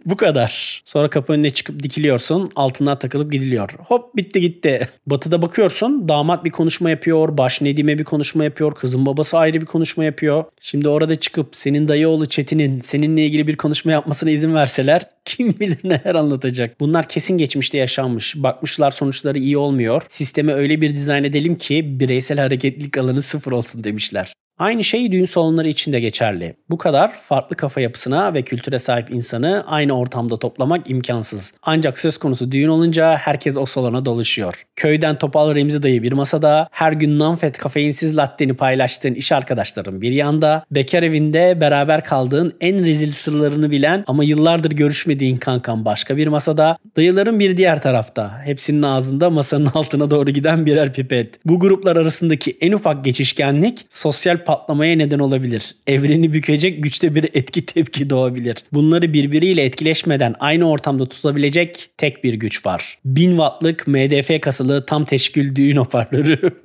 Bu 0.07 0.17
kadar. 0.17 0.83
Sonra 0.85 1.11
kapı 1.11 1.33
önüne 1.33 1.51
çıkıp 1.51 1.83
dikiliyorsun. 1.83 2.51
Altına 2.57 2.99
takılıp 2.99 3.33
gidiliyor. 3.33 3.71
Hop 3.79 4.17
bitti 4.17 4.41
gitti. 4.41 4.89
Batı'da 5.07 5.43
bakıyorsun. 5.43 6.09
Damat 6.09 6.45
bir 6.45 6.51
konuşma 6.51 6.91
yapıyor. 6.91 7.39
Baş 7.39 7.61
Nedim'e 7.61 7.99
bir 7.99 8.05
konuşma 8.05 8.45
yapıyor. 8.45 8.75
Kızın 8.75 9.07
babası 9.07 9.39
ayrı 9.39 9.61
bir 9.61 9.67
konuşma 9.67 10.05
yapıyor. 10.05 10.45
Şimdi 10.61 10.89
orada 10.89 11.15
çıkıp 11.15 11.57
senin 11.57 11.89
dayı 11.89 12.09
oğlu 12.09 12.27
Çetin'in 12.27 12.81
seninle 12.81 13.27
ilgili 13.27 13.47
bir 13.47 13.57
konuşma 13.57 13.93
yapmasına 13.93 14.31
izin 14.31 14.55
verseler 14.55 15.03
kim 15.25 15.61
bilir 15.61 15.79
neler 15.85 16.15
anlatacak. 16.15 16.81
Bunlar 16.81 17.09
kesin 17.09 17.39
geçmişte 17.39 17.79
yaşanmış. 17.79 18.35
Bakmışlar 18.37 18.91
sonuçları 18.91 19.39
iyi 19.39 19.59
olmuyor. 19.59 20.03
Sistemi 20.09 20.53
öyle 20.53 20.81
bir 20.81 20.97
dizayn 20.97 21.25
edelim 21.25 21.55
ki 21.55 22.01
bireysel 22.01 22.39
hareketlilik 22.39 22.99
alanı 22.99 23.23
sıfır 23.23 23.53
olsun 23.53 23.85
demişler. 23.85 24.33
Aynı 24.59 24.85
şey 24.85 25.13
düğün 25.13 25.25
salonları 25.25 25.69
için 25.69 25.93
de 25.93 26.01
geçerli. 26.01 26.57
Bu 26.71 26.79
kadar 26.79 27.15
farklı 27.15 27.57
kafa 27.57 27.81
yapısına 27.81 28.35
ve 28.35 28.43
kültüre 28.43 28.79
sahip 28.79 29.11
insanı 29.11 29.65
aynı 29.67 29.99
ortamda 29.99 30.39
toplamak 30.39 30.91
imkansız. 30.91 31.55
Ancak 31.63 31.99
söz 31.99 32.19
konusu 32.19 32.53
düğün 32.53 32.69
olunca 32.69 33.17
herkes 33.17 33.57
o 33.57 33.67
salona 33.67 34.05
doluşuyor. 34.05 34.63
Köyden 34.77 35.19
Topal 35.19 35.55
Remzi 35.55 35.83
dayı 35.83 36.03
bir 36.03 36.13
masada, 36.13 36.69
her 36.71 36.93
gün 36.93 37.19
Nanfet 37.19 37.59
kafeinsiz 37.59 38.17
latteni 38.17 38.55
paylaştığın 38.55 39.15
iş 39.15 39.33
arkadaşların 39.33 40.01
bir 40.01 40.13
yanda, 40.13 40.65
bekar 40.71 41.03
evinde 41.03 41.61
beraber 41.61 42.05
kaldığın 42.05 42.57
en 42.61 42.85
rezil 42.85 43.13
sırlarını 43.13 43.71
bilen 43.71 44.05
ama 44.07 44.25
yıllardır 44.25 44.71
görüşmediğin 44.71 45.37
kankan 45.37 45.85
başka 45.85 46.17
bir 46.17 46.27
masada, 46.27 46.79
dayıların 46.97 47.41
bir 47.41 47.57
diğer 47.57 47.83
tarafta. 47.83 48.41
Hepsinin 48.45 48.83
ağzında 48.83 49.31
masanın 49.31 49.67
altına 49.67 50.11
doğru 50.11 50.31
giden 50.31 50.67
birer 50.67 50.93
pipet. 50.93 51.39
Bu 51.45 51.61
gruplar 51.61 51.97
arasındaki 51.97 52.59
en 52.61 52.73
ufak 52.73 53.05
geçişkenlik 53.05 53.87
sosyal 53.91 54.46
patlamaya 54.47 54.97
neden 54.97 55.19
olabilir. 55.19 55.73
Evreni 55.87 56.33
bükecek 56.33 56.83
güçte 56.83 57.15
bir 57.15 57.25
etki 57.35 57.67
tepki 57.67 58.11
doğabilir. 58.11 58.57
Bunları 58.73 59.13
birbiriyle 59.13 59.63
etkileşmeden 59.63 60.35
aynı 60.41 60.71
ortamda 60.71 61.09
tutabilecek 61.09 61.91
tek 61.97 62.25
bir 62.25 62.35
güç 62.35 62.67
var. 62.67 62.99
1000 63.05 63.31
wattlık 63.31 63.87
MDF 63.87 64.41
kasılı 64.41 64.87
tam 64.87 65.05
teşkil 65.05 65.55
düğün 65.55 65.77
hoparlörü. 65.77 66.39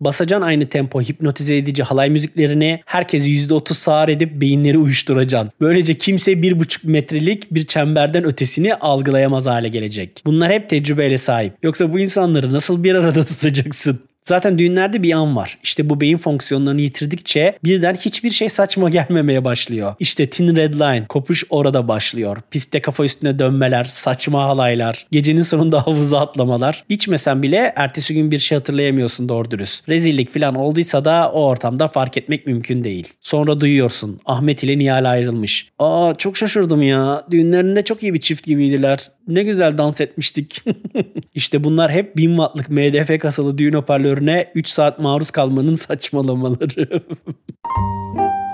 Basacan 0.00 0.42
aynı 0.42 0.68
tempo 0.68 1.00
hipnotize 1.00 1.56
edici 1.56 1.82
halay 1.82 2.10
müziklerini 2.10 2.80
herkesi 2.86 3.28
%30 3.28 3.74
sağır 3.74 4.08
edip 4.08 4.40
beyinleri 4.40 4.78
uyuşturacaksın. 4.78 5.50
Böylece 5.60 5.94
kimse 5.94 6.32
1,5 6.32 6.88
metrelik 6.88 7.54
bir 7.54 7.66
çemberden 7.66 8.24
ötesini 8.24 8.74
algılayamaz 8.74 9.46
hale 9.46 9.68
gelecek. 9.68 10.22
Bunlar 10.26 10.52
hep 10.52 10.68
tecrübeyle 10.68 11.18
sahip. 11.18 11.52
Yoksa 11.62 11.92
bu 11.92 12.00
insanları 12.00 12.52
nasıl 12.52 12.84
bir 12.84 12.94
arada 12.94 13.24
tutacaksın? 13.24 14.00
Zaten 14.24 14.58
düğünlerde 14.58 15.02
bir 15.02 15.12
an 15.12 15.36
var. 15.36 15.58
İşte 15.62 15.90
bu 15.90 16.00
beyin 16.00 16.16
fonksiyonlarını 16.16 16.80
yitirdikçe 16.80 17.58
birden 17.64 17.94
hiçbir 17.94 18.30
şey 18.30 18.48
saçma 18.48 18.90
gelmemeye 18.90 19.44
başlıyor. 19.44 19.94
İşte 19.98 20.30
Tin 20.30 20.56
Red 20.56 20.74
Line, 20.74 21.06
kopuş 21.08 21.44
orada 21.50 21.88
başlıyor. 21.88 22.36
Pistte 22.50 22.80
kafa 22.80 23.04
üstüne 23.04 23.38
dönmeler, 23.38 23.84
saçma 23.84 24.44
halaylar, 24.44 25.06
gecenin 25.12 25.42
sonunda 25.42 25.86
havuza 25.86 26.20
atlamalar. 26.20 26.84
İçmesen 26.88 27.42
bile 27.42 27.72
ertesi 27.76 28.14
gün 28.14 28.30
bir 28.30 28.38
şey 28.38 28.58
hatırlayamıyorsun 28.58 29.28
doğru 29.28 29.50
dürüst. 29.50 29.88
Rezillik 29.88 30.34
falan 30.34 30.54
olduysa 30.54 31.04
da 31.04 31.30
o 31.34 31.44
ortamda 31.46 31.88
fark 31.88 32.16
etmek 32.16 32.46
mümkün 32.46 32.84
değil. 32.84 33.08
Sonra 33.20 33.60
duyuyorsun 33.60 34.20
Ahmet 34.26 34.62
ile 34.62 34.78
Nihal 34.78 35.10
ayrılmış. 35.10 35.68
Aa 35.78 36.14
çok 36.18 36.36
şaşırdım 36.36 36.82
ya. 36.82 37.24
Düğünlerinde 37.30 37.82
çok 37.82 38.02
iyi 38.02 38.14
bir 38.14 38.20
çift 38.20 38.46
gibiydiler. 38.46 38.98
Ne 39.28 39.42
güzel 39.42 39.78
dans 39.78 40.00
etmiştik. 40.00 40.64
İşte 41.34 41.64
bunlar 41.64 41.90
hep 41.90 42.16
1000 42.16 42.36
wattlık 42.36 42.70
MDF 42.70 43.18
kasalı 43.20 43.58
düğün 43.58 43.72
hoparlörüne 43.72 44.52
3 44.54 44.68
saat 44.68 44.98
maruz 44.98 45.30
kalmanın 45.30 45.74
saçmalamaları. 45.74 47.02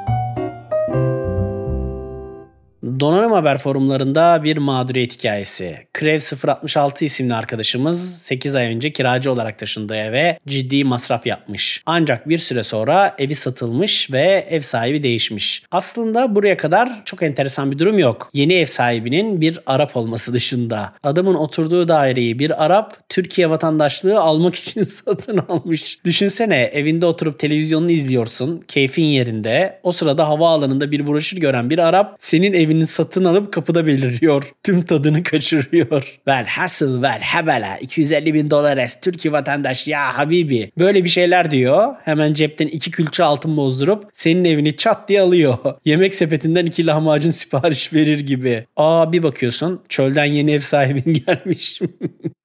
Donanım 3.00 3.33
Haber 3.33 3.59
forumlarında 3.59 4.40
bir 4.45 4.57
mağduriyet 4.57 5.19
hikayesi. 5.19 5.76
Krev 5.93 6.21
066 6.21 7.05
isimli 7.05 7.35
arkadaşımız 7.35 8.19
8 8.23 8.57
ay 8.57 8.67
önce 8.67 8.93
kiracı 8.93 9.33
olarak 9.33 9.59
taşındığı 9.59 9.97
eve 9.97 10.38
ciddi 10.49 10.85
masraf 10.85 11.26
yapmış. 11.26 11.83
Ancak 11.87 12.28
bir 12.28 12.38
süre 12.38 12.62
sonra 12.62 13.14
evi 13.19 13.35
satılmış 13.35 14.12
ve 14.12 14.47
ev 14.50 14.61
sahibi 14.61 15.02
değişmiş. 15.02 15.62
Aslında 15.71 16.35
buraya 16.35 16.57
kadar 16.57 17.02
çok 17.05 17.23
enteresan 17.23 17.71
bir 17.71 17.78
durum 17.78 17.99
yok. 17.99 18.31
Yeni 18.35 18.55
ev 18.55 18.67
sahibinin 18.67 19.40
bir 19.40 19.59
Arap 19.67 19.97
olması 19.97 20.33
dışında. 20.33 20.93
Adamın 21.02 21.35
oturduğu 21.35 21.88
daireyi 21.88 22.38
bir 22.38 22.64
Arap 22.64 23.09
Türkiye 23.09 23.50
vatandaşlığı 23.50 24.21
almak 24.21 24.55
için 24.55 24.83
satın 24.83 25.38
almış. 25.49 25.99
Düşünsene 26.05 26.57
evinde 26.57 27.07
oturup 27.07 27.38
televizyonunu 27.38 27.90
izliyorsun. 27.90 28.64
Keyfin 28.69 29.05
yerinde. 29.05 29.81
O 29.83 29.93
sırada 29.93 30.28
havaalanında 30.28 30.90
bir 30.90 31.07
broşür 31.07 31.37
gören 31.37 31.71
bir 31.71 31.78
Arap 31.78 32.17
senin 32.19 32.52
evinin 32.52 32.88
satın 32.88 33.25
alıp 33.25 33.52
kapıda 33.52 33.87
beliriyor. 33.87 34.45
Tüm 34.62 34.83
tadını 34.83 35.23
kaçırıyor. 35.23 36.21
Vel 36.26 36.47
hasıl 36.47 37.02
vel 37.02 37.21
hebele 37.21 37.78
250 37.80 38.35
bin 38.35 38.50
dolar 38.50 38.76
es 38.76 39.00
Türkiye 39.00 39.33
vatandaş 39.33 39.88
ya 39.88 40.18
habibi. 40.18 40.71
Böyle 40.78 41.04
bir 41.04 41.09
şeyler 41.09 41.50
diyor. 41.50 41.95
Hemen 42.04 42.35
cepten 42.35 42.66
iki 42.66 42.90
külçe 42.90 43.25
altın 43.25 43.57
bozdurup 43.57 44.04
senin 44.12 44.45
evini 44.45 44.76
çat 44.76 45.09
diye 45.09 45.21
alıyor. 45.21 45.59
Yemek 45.85 46.14
sepetinden 46.14 46.66
iki 46.66 46.87
lahmacun 46.87 47.30
sipariş 47.30 47.92
verir 47.92 48.21
gibi. 48.21 48.66
Aa 48.76 49.12
bir 49.12 49.23
bakıyorsun 49.23 49.83
çölden 49.88 50.25
yeni 50.25 50.52
ev 50.52 50.61
sahibin 50.61 51.12
gelmiş. 51.26 51.80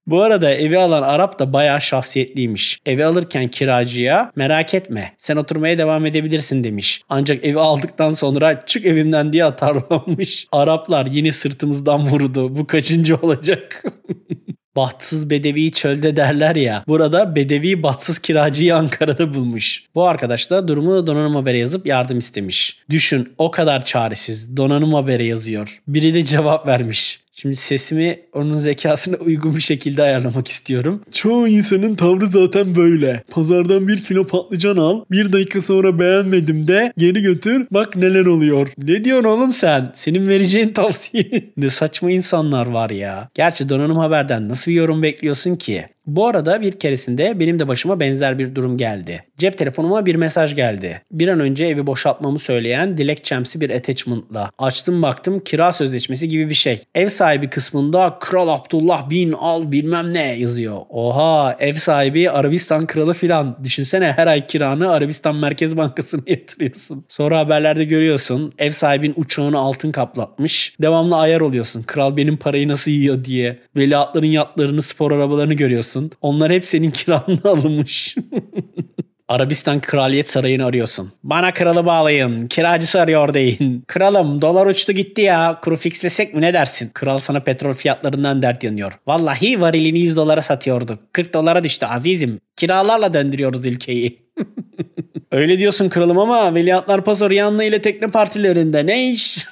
Bu 0.07 0.21
arada 0.21 0.51
evi 0.51 0.79
alan 0.79 1.01
Arap 1.01 1.39
da 1.39 1.53
bayağı 1.53 1.81
şahsiyetliymiş. 1.81 2.79
Evi 2.85 3.05
alırken 3.05 3.47
kiracıya 3.47 4.31
merak 4.35 4.73
etme 4.73 5.13
sen 5.17 5.35
oturmaya 5.35 5.77
devam 5.77 6.05
edebilirsin 6.05 6.63
demiş. 6.63 7.01
Ancak 7.09 7.45
evi 7.45 7.59
aldıktan 7.59 8.13
sonra 8.13 8.65
çık 8.65 8.85
evimden 8.85 9.33
diye 9.33 9.45
atarlanmış. 9.45 10.47
Araplar 10.51 11.05
yine 11.05 11.31
sırtımızdan 11.31 12.07
vurdu. 12.07 12.55
Bu 12.55 12.67
kaçıncı 12.67 13.15
olacak? 13.15 13.83
Bahtsız 14.75 15.29
bedevi 15.29 15.71
çölde 15.71 16.15
derler 16.15 16.55
ya. 16.55 16.83
Burada 16.87 17.35
bedevi 17.35 17.83
bahtsız 17.83 18.19
kiracıyı 18.19 18.75
Ankara'da 18.75 19.33
bulmuş. 19.33 19.83
Bu 19.95 20.07
arkadaş 20.07 20.49
da 20.49 20.67
durumu 20.67 21.07
donanım 21.07 21.35
habere 21.35 21.57
yazıp 21.57 21.87
yardım 21.87 22.19
istemiş. 22.19 22.79
Düşün 22.89 23.33
o 23.37 23.51
kadar 23.51 23.85
çaresiz 23.85 24.57
donanım 24.57 24.93
habere 24.93 25.23
yazıyor. 25.23 25.81
Biri 25.87 26.13
de 26.13 26.23
cevap 26.23 26.67
vermiş. 26.67 27.22
Şimdi 27.35 27.55
sesimi 27.55 28.19
onun 28.33 28.53
zekasına 28.53 29.15
uygun 29.19 29.55
bir 29.55 29.61
şekilde 29.61 30.03
ayarlamak 30.03 30.47
istiyorum. 30.47 31.01
Çoğu 31.11 31.47
insanın 31.47 31.95
tavrı 31.95 32.25
zaten 32.25 32.75
böyle. 32.75 33.23
Pazardan 33.31 33.87
bir 33.87 34.03
kilo 34.03 34.27
patlıcan 34.27 34.77
al. 34.77 35.05
Bir 35.11 35.33
dakika 35.33 35.61
sonra 35.61 35.99
beğenmedim 35.99 36.67
de 36.67 36.93
geri 36.97 37.21
götür. 37.21 37.67
Bak 37.71 37.95
neler 37.95 38.25
oluyor. 38.25 38.69
Ne 38.77 39.03
diyorsun 39.03 39.29
oğlum 39.29 39.53
sen? 39.53 39.91
Senin 39.95 40.27
vereceğin 40.27 40.69
tavsiye. 40.69 41.31
ne 41.57 41.69
saçma 41.69 42.11
insanlar 42.11 42.67
var 42.67 42.89
ya. 42.89 43.29
Gerçi 43.33 43.69
donanım 43.69 43.97
haberden 43.97 44.49
nasıl 44.49 44.71
bir 44.71 44.75
yorum 44.75 45.03
bekliyorsun 45.03 45.55
ki? 45.55 45.85
Bu 46.05 46.27
arada 46.27 46.61
bir 46.61 46.71
keresinde 46.71 47.39
benim 47.39 47.59
de 47.59 47.67
başıma 47.67 47.99
benzer 47.99 48.39
bir 48.39 48.55
durum 48.55 48.77
geldi. 48.77 49.23
Cep 49.37 49.57
telefonuma 49.57 50.05
bir 50.05 50.15
mesaj 50.15 50.55
geldi. 50.55 51.01
Bir 51.11 51.27
an 51.27 51.39
önce 51.39 51.65
evi 51.65 51.87
boşaltmamı 51.87 52.39
söyleyen 52.39 52.97
dilekçemsi 52.97 53.61
bir 53.61 53.69
attachment'la. 53.69 54.49
Açtım 54.57 55.01
baktım 55.01 55.39
kira 55.39 55.71
sözleşmesi 55.71 56.29
gibi 56.29 56.49
bir 56.49 56.53
şey. 56.53 56.81
Ev 56.95 57.07
sahibi 57.09 57.49
kısmında 57.49 58.17
Kral 58.19 58.47
Abdullah 58.47 59.09
bin 59.09 59.31
al 59.31 59.71
bilmem 59.71 60.13
ne 60.13 60.39
yazıyor. 60.39 60.77
Oha 60.89 61.57
ev 61.59 61.73
sahibi 61.73 62.29
Arabistan 62.29 62.87
kralı 62.87 63.13
filan. 63.13 63.57
Düşünsene 63.63 64.11
her 64.11 64.27
ay 64.27 64.47
kiranı 64.47 64.91
Arabistan 64.91 65.35
Merkez 65.35 65.77
Bankası'na 65.77 66.21
yatırıyorsun. 66.27 67.05
Sonra 67.09 67.39
haberlerde 67.39 67.85
görüyorsun 67.85 68.53
ev 68.57 68.71
sahibin 68.71 69.13
uçağını 69.17 69.57
altın 69.57 69.91
kaplatmış. 69.91 70.75
Devamlı 70.81 71.17
ayar 71.17 71.41
oluyorsun. 71.41 71.83
Kral 71.83 72.17
benim 72.17 72.37
parayı 72.37 72.67
nasıl 72.67 72.91
yiyor 72.91 73.23
diye. 73.23 73.59
Veliahtların 73.75 74.27
yatlarını 74.27 74.81
spor 74.81 75.11
arabalarını 75.11 75.53
görüyorsun 75.53 75.92
arıyorsun. 75.93 76.11
Onlar 76.21 76.51
hep 76.51 76.65
senin 76.65 76.91
kiranla 76.99 77.39
alınmış. 77.43 78.15
Arabistan 79.27 79.81
Kraliyet 79.81 80.27
Sarayı'nı 80.27 80.65
arıyorsun. 80.65 81.11
Bana 81.23 81.53
kralı 81.53 81.85
bağlayın. 81.85 82.47
Kiracısı 82.47 83.01
arıyor 83.01 83.33
deyin. 83.33 83.83
Kralım 83.87 84.41
dolar 84.41 84.65
uçtu 84.65 84.91
gitti 84.91 85.21
ya. 85.21 85.59
Kuru 85.63 85.75
fixlesek 85.75 86.33
mi 86.33 86.41
ne 86.41 86.53
dersin? 86.53 86.91
Kral 86.93 87.19
sana 87.19 87.39
petrol 87.39 87.73
fiyatlarından 87.73 88.41
dert 88.41 88.63
yanıyor. 88.63 88.99
Vallahi 89.07 89.61
varilini 89.61 89.99
100 89.99 90.17
dolara 90.17 90.41
satıyorduk. 90.41 90.99
40 91.13 91.33
dolara 91.33 91.63
düştü 91.63 91.85
azizim. 91.85 92.39
Kiralarla 92.57 93.13
döndürüyoruz 93.13 93.65
ülkeyi. 93.65 94.19
Öyle 95.31 95.57
diyorsun 95.59 95.89
kralım 95.89 96.19
ama 96.19 96.55
Veliahtlar 96.55 97.03
Pasor 97.03 97.31
yanlı 97.31 97.63
ile 97.63 97.81
tekne 97.81 98.07
partilerinde 98.07 98.85
ne 98.85 99.11
iş? 99.11 99.45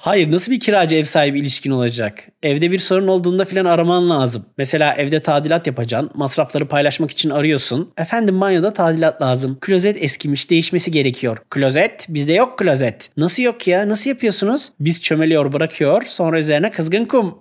Hayır 0.00 0.32
nasıl 0.32 0.52
bir 0.52 0.60
kiracı 0.60 0.96
ev 0.96 1.04
sahibi 1.04 1.38
ilişkin 1.40 1.70
olacak? 1.70 2.24
Evde 2.42 2.70
bir 2.70 2.78
sorun 2.78 3.06
olduğunda 3.08 3.44
filan 3.44 3.64
araman 3.64 4.10
lazım. 4.10 4.44
Mesela 4.58 4.94
evde 4.94 5.20
tadilat 5.22 5.66
yapacaksın. 5.66 6.10
Masrafları 6.14 6.68
paylaşmak 6.68 7.10
için 7.10 7.30
arıyorsun. 7.30 7.92
Efendim 7.98 8.40
banyoda 8.40 8.72
tadilat 8.72 9.22
lazım. 9.22 9.58
Klozet 9.60 10.02
eskimiş 10.02 10.50
değişmesi 10.50 10.90
gerekiyor. 10.90 11.38
Klozet? 11.50 12.06
Bizde 12.08 12.32
yok 12.32 12.58
klozet. 12.58 13.10
Nasıl 13.16 13.42
yok 13.42 13.66
ya? 13.66 13.88
Nasıl 13.88 14.10
yapıyorsunuz? 14.10 14.68
Biz 14.80 15.02
çömeliyor 15.02 15.52
bırakıyor. 15.52 16.02
Sonra 16.02 16.38
üzerine 16.38 16.70
kızgın 16.70 17.04
kum. 17.04 17.38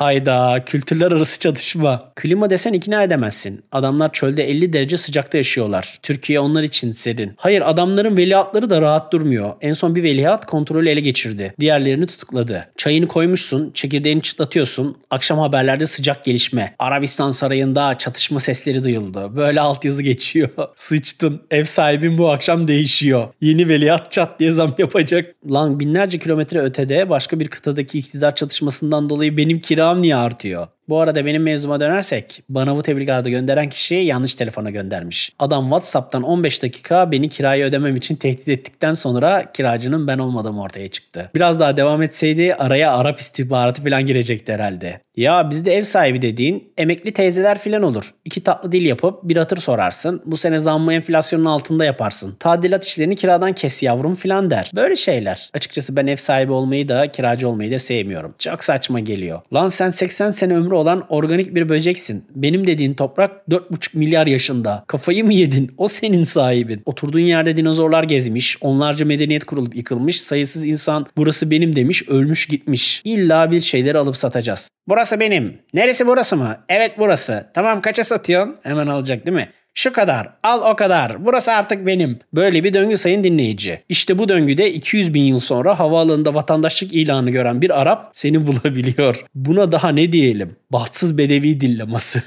Hayda 0.00 0.62
kültürler 0.66 1.12
arası 1.12 1.40
çatışma. 1.40 2.12
Klima 2.16 2.50
desen 2.50 2.72
ikna 2.72 3.02
edemezsin. 3.02 3.64
Adamlar 3.72 4.12
çölde 4.12 4.48
50 4.48 4.72
derece 4.72 4.98
sıcakta 4.98 5.38
yaşıyorlar. 5.38 5.98
Türkiye 6.02 6.40
onlar 6.40 6.62
için 6.62 6.92
serin. 6.92 7.32
Hayır 7.36 7.62
adamların 7.70 8.16
veliahtları 8.16 8.70
da 8.70 8.80
rahat 8.80 9.12
durmuyor. 9.12 9.52
En 9.60 9.72
son 9.72 9.94
bir 9.94 10.02
veliaht 10.02 10.46
kontrolü 10.46 10.88
ele 10.88 11.00
geçirdi. 11.00 11.54
Diğerlerini 11.60 12.06
tutukladı. 12.06 12.68
Çayını 12.76 13.08
koymuşsun, 13.08 13.70
çekirdeğini 13.74 14.22
çıtlatıyorsun. 14.22 14.96
Akşam 15.10 15.38
haberlerde 15.38 15.86
sıcak 15.86 16.24
gelişme. 16.24 16.74
Arabistan 16.78 17.30
sarayında 17.30 17.98
çatışma 17.98 18.40
sesleri 18.40 18.84
duyuldu. 18.84 19.32
Böyle 19.36 19.60
altyazı 19.60 20.02
geçiyor. 20.02 20.48
Sıçtın. 20.76 21.42
Ev 21.50 21.64
sahibin 21.64 22.18
bu 22.18 22.30
akşam 22.30 22.68
değişiyor. 22.68 23.28
Yeni 23.40 23.68
veliaht 23.68 24.10
çat 24.10 24.40
diye 24.40 24.50
zam 24.50 24.74
yapacak. 24.78 25.34
Lan 25.50 25.80
binlerce 25.80 26.18
kilometre 26.18 26.60
ötede 26.60 27.10
başka 27.10 27.40
bir 27.40 27.48
kıtadaki 27.48 27.98
iktidar 27.98 28.34
çatışmasından 28.34 29.10
dolayı 29.10 29.36
benim 29.36 29.60
kira 29.60 29.89
Insomnia 29.90 30.18
artıyor. 30.18 30.68
Bu 30.90 31.00
arada 31.00 31.26
benim 31.26 31.42
mevzuma 31.42 31.80
dönersek 31.80 32.42
bana 32.48 32.76
bu 32.76 32.82
tebligatı 32.82 33.30
gönderen 33.30 33.68
kişi 33.68 33.94
yanlış 33.94 34.34
telefona 34.34 34.70
göndermiş. 34.70 35.32
Adam 35.38 35.64
WhatsApp'tan 35.64 36.22
15 36.22 36.62
dakika 36.62 37.10
beni 37.10 37.28
kirayı 37.28 37.64
ödemem 37.64 37.96
için 37.96 38.16
tehdit 38.16 38.48
ettikten 38.48 38.94
sonra 38.94 39.52
kiracının 39.52 40.06
ben 40.06 40.18
olmadığım 40.18 40.58
ortaya 40.58 40.88
çıktı. 40.88 41.30
Biraz 41.34 41.60
daha 41.60 41.76
devam 41.76 42.02
etseydi 42.02 42.54
araya 42.54 42.92
Arap 42.92 43.20
istihbaratı 43.20 43.84
falan 43.84 44.06
girecekti 44.06 44.52
herhalde. 44.52 45.00
Ya 45.16 45.50
bizde 45.50 45.74
ev 45.74 45.84
sahibi 45.84 46.22
dediğin 46.22 46.72
emekli 46.78 47.12
teyzeler 47.12 47.58
falan 47.58 47.82
olur. 47.82 48.14
İki 48.24 48.42
tatlı 48.42 48.72
dil 48.72 48.86
yapıp 48.86 49.20
bir 49.22 49.36
hatır 49.36 49.58
sorarsın. 49.58 50.22
Bu 50.26 50.36
sene 50.36 50.58
zammı 50.58 50.94
enflasyonun 50.94 51.44
altında 51.44 51.84
yaparsın. 51.84 52.36
Tadilat 52.38 52.84
işlerini 52.84 53.16
kiradan 53.16 53.52
kes 53.52 53.82
yavrum 53.82 54.14
falan 54.14 54.50
der. 54.50 54.70
Böyle 54.74 54.96
şeyler. 54.96 55.50
Açıkçası 55.54 55.96
ben 55.96 56.06
ev 56.06 56.16
sahibi 56.16 56.52
olmayı 56.52 56.88
da 56.88 57.12
kiracı 57.12 57.48
olmayı 57.48 57.72
da 57.72 57.78
sevmiyorum. 57.78 58.34
Çok 58.38 58.64
saçma 58.64 59.00
geliyor. 59.00 59.40
Lan 59.54 59.68
sen 59.68 59.90
80 59.90 60.30
sene 60.30 60.56
ömrü 60.56 60.74
olan 60.80 61.06
organik 61.08 61.54
bir 61.54 61.68
böceksin. 61.68 62.24
Benim 62.34 62.66
dediğin 62.66 62.94
toprak 62.94 63.30
4,5 63.50 63.98
milyar 63.98 64.26
yaşında. 64.26 64.84
Kafayı 64.86 65.24
mı 65.24 65.32
yedin? 65.32 65.74
O 65.76 65.88
senin 65.88 66.24
sahibin. 66.24 66.82
Oturduğun 66.86 67.20
yerde 67.20 67.56
dinozorlar 67.56 68.04
gezmiş, 68.04 68.56
onlarca 68.60 69.06
medeniyet 69.06 69.44
kurulup 69.44 69.76
yıkılmış, 69.76 70.22
sayısız 70.22 70.66
insan 70.66 71.06
burası 71.16 71.50
benim 71.50 71.76
demiş, 71.76 72.08
ölmüş 72.08 72.46
gitmiş. 72.46 73.02
İlla 73.04 73.50
bir 73.50 73.60
şeyleri 73.60 73.98
alıp 73.98 74.16
satacağız. 74.16 74.70
Burası 74.88 75.20
benim. 75.20 75.58
Neresi 75.74 76.06
burası 76.06 76.36
mı? 76.36 76.56
Evet 76.68 76.92
burası. 76.98 77.50
Tamam 77.54 77.82
kaça 77.82 78.04
satıyorsun? 78.04 78.56
Hemen 78.62 78.86
alacak 78.86 79.26
değil 79.26 79.36
mi? 79.36 79.48
Şu 79.74 79.92
kadar, 79.92 80.28
al 80.42 80.72
o 80.72 80.76
kadar, 80.76 81.26
burası 81.26 81.52
artık 81.52 81.86
benim. 81.86 82.18
Böyle 82.34 82.64
bir 82.64 82.74
döngü 82.74 82.98
sayın 82.98 83.24
dinleyici. 83.24 83.82
İşte 83.88 84.18
bu 84.18 84.28
döngüde 84.28 84.72
200 84.72 85.14
bin 85.14 85.22
yıl 85.22 85.40
sonra 85.40 85.78
havaalanında 85.78 86.34
vatandaşlık 86.34 86.92
ilanı 86.92 87.30
gören 87.30 87.62
bir 87.62 87.80
Arap 87.80 88.10
seni 88.12 88.46
bulabiliyor. 88.46 89.24
Buna 89.34 89.72
daha 89.72 89.88
ne 89.88 90.12
diyelim? 90.12 90.56
Bahtsız 90.72 91.18
bedevi 91.18 91.60
dillaması. 91.60 92.22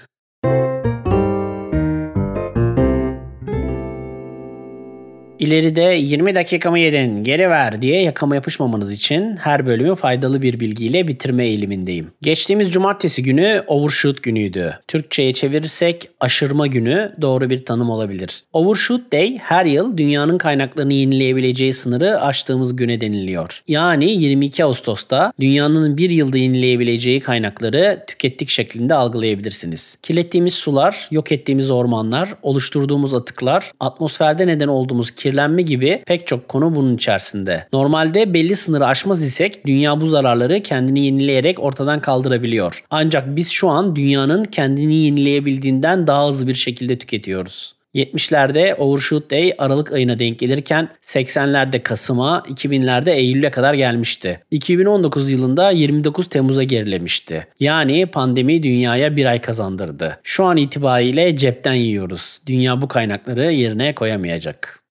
İleride 5.44 5.82
20 5.82 6.36
dakikamı 6.36 6.80
yedin 6.80 7.24
geri 7.24 7.50
ver 7.50 7.82
diye 7.82 8.02
yakama 8.02 8.36
yapışmamanız 8.36 8.92
için 8.92 9.38
her 9.38 9.66
bölümü 9.66 9.96
faydalı 9.96 10.42
bir 10.42 10.60
bilgiyle 10.60 11.08
bitirme 11.08 11.46
eğilimindeyim. 11.46 12.12
Geçtiğimiz 12.22 12.72
cumartesi 12.72 13.24
günü 13.24 13.64
overshoot 13.68 14.24
günüydü. 14.24 14.80
Türkçe'ye 14.88 15.34
çevirirsek 15.34 16.10
aşırma 16.20 16.68
günü 16.68 17.16
doğru 17.22 17.50
bir 17.50 17.66
tanım 17.66 17.90
olabilir. 17.90 18.44
Overshoot 18.54 19.12
Day 19.12 19.38
her 19.38 19.66
yıl 19.66 19.98
dünyanın 19.98 20.38
kaynaklarını 20.38 20.94
yenileyebileceği 20.94 21.74
sınırı 21.74 22.22
aştığımız 22.22 22.76
güne 22.76 23.02
deniliyor. 23.02 23.64
Yani 23.68 24.12
22 24.12 24.66
Ağustos'ta 24.66 25.34
dünyanın 25.40 25.98
bir 25.98 26.10
yılda 26.10 26.38
yenileyebileceği 26.38 27.20
kaynakları 27.20 28.04
tükettik 28.08 28.50
şeklinde 28.50 28.94
algılayabilirsiniz. 28.94 29.98
Kirlettiğimiz 30.02 30.54
sular, 30.54 31.08
yok 31.12 31.32
ettiğimiz 31.32 31.72
ormanlar, 31.72 32.30
oluşturduğumuz 32.42 33.14
atıklar, 33.14 33.72
atmosferde 33.80 34.48
neden 34.48 34.68
olduğumuz 34.68 35.12
kirlilik 35.12 35.33
kirlenme 35.34 35.62
gibi 35.62 36.04
pek 36.06 36.28
çok 36.28 36.50
konu 36.50 36.76
bunun 36.76 36.96
içerisinde. 36.96 37.68
Normalde 37.74 38.34
belli 38.34 38.56
sınırı 38.56 38.86
aşmaz 38.86 39.24
isek 39.24 39.66
dünya 39.66 40.02
bu 40.02 40.06
zararları 40.06 40.60
kendini 40.60 41.06
yenileyerek 41.06 41.60
ortadan 41.60 42.02
kaldırabiliyor. 42.02 42.84
Ancak 42.90 43.36
biz 43.36 43.50
şu 43.50 43.70
an 43.70 43.96
dünyanın 43.96 44.44
kendini 44.44 44.96
yenileyebildiğinden 44.96 46.08
daha 46.08 46.28
hızlı 46.28 46.48
bir 46.48 46.56
şekilde 46.56 46.98
tüketiyoruz. 46.98 47.76
70'lerde 47.96 48.76
Overshoot 48.76 49.32
Day 49.32 49.54
Aralık 49.58 49.92
ayına 49.92 50.20
denk 50.20 50.40
gelirken 50.40 50.90
80'lerde 51.02 51.84
Kasım'a, 51.84 52.44
2000'lerde 52.48 53.12
Eylül'e 53.12 53.52
kadar 53.52 53.74
gelmişti. 53.74 54.40
2019 54.52 55.30
yılında 55.30 55.72
29 55.72 56.30
Temmuz'a 56.30 56.64
gerilemişti. 56.64 57.48
Yani 57.60 58.06
pandemi 58.06 58.64
dünyaya 58.64 59.16
bir 59.16 59.26
ay 59.26 59.42
kazandırdı. 59.42 60.20
Şu 60.24 60.44
an 60.44 60.58
itibariyle 60.58 61.38
cepten 61.38 61.74
yiyoruz. 61.74 62.40
Dünya 62.48 62.82
bu 62.82 62.88
kaynakları 62.88 63.52
yerine 63.52 63.96
koyamayacak. 63.96 64.84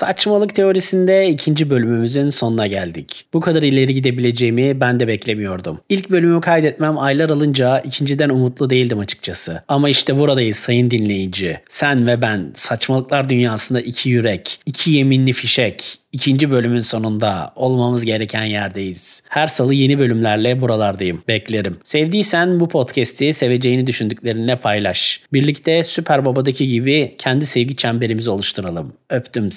Saçmalık 0.00 0.54
teorisinde 0.54 1.28
ikinci 1.28 1.70
bölümümüzün 1.70 2.28
sonuna 2.28 2.66
geldik. 2.66 3.24
Bu 3.32 3.40
kadar 3.40 3.62
ileri 3.62 3.94
gidebileceğimi 3.94 4.80
ben 4.80 5.00
de 5.00 5.08
beklemiyordum. 5.08 5.80
İlk 5.88 6.10
bölümü 6.10 6.40
kaydetmem 6.40 6.98
aylar 6.98 7.30
alınca 7.30 7.80
ikinciden 7.80 8.28
umutlu 8.28 8.70
değildim 8.70 8.98
açıkçası. 8.98 9.62
Ama 9.68 9.88
işte 9.88 10.18
buradayız 10.18 10.56
sayın 10.56 10.90
dinleyici. 10.90 11.60
Sen 11.68 12.06
ve 12.06 12.20
ben 12.20 12.50
saçmalıklar 12.54 13.28
dünyasında 13.28 13.80
iki 13.80 14.08
yürek, 14.08 14.60
iki 14.66 14.90
yeminli 14.90 15.32
fişek, 15.32 16.00
İkinci 16.12 16.50
bölümün 16.50 16.80
sonunda 16.80 17.52
olmamız 17.56 18.04
gereken 18.04 18.44
yerdeyiz. 18.44 19.22
Her 19.28 19.46
salı 19.46 19.74
yeni 19.74 19.98
bölümlerle 19.98 20.60
buralardayım. 20.60 21.22
Beklerim. 21.28 21.78
Sevdiysen 21.84 22.60
bu 22.60 22.68
podcast'i 22.68 23.32
seveceğini 23.32 23.86
düşündüklerinle 23.86 24.56
paylaş. 24.56 25.20
Birlikte 25.32 25.82
Süper 25.82 26.24
Baba'daki 26.24 26.68
gibi 26.68 27.14
kendi 27.18 27.46
sevgi 27.46 27.76
çemberimizi 27.76 28.30
oluşturalım. 28.30 28.92
Öptüm. 29.10 29.50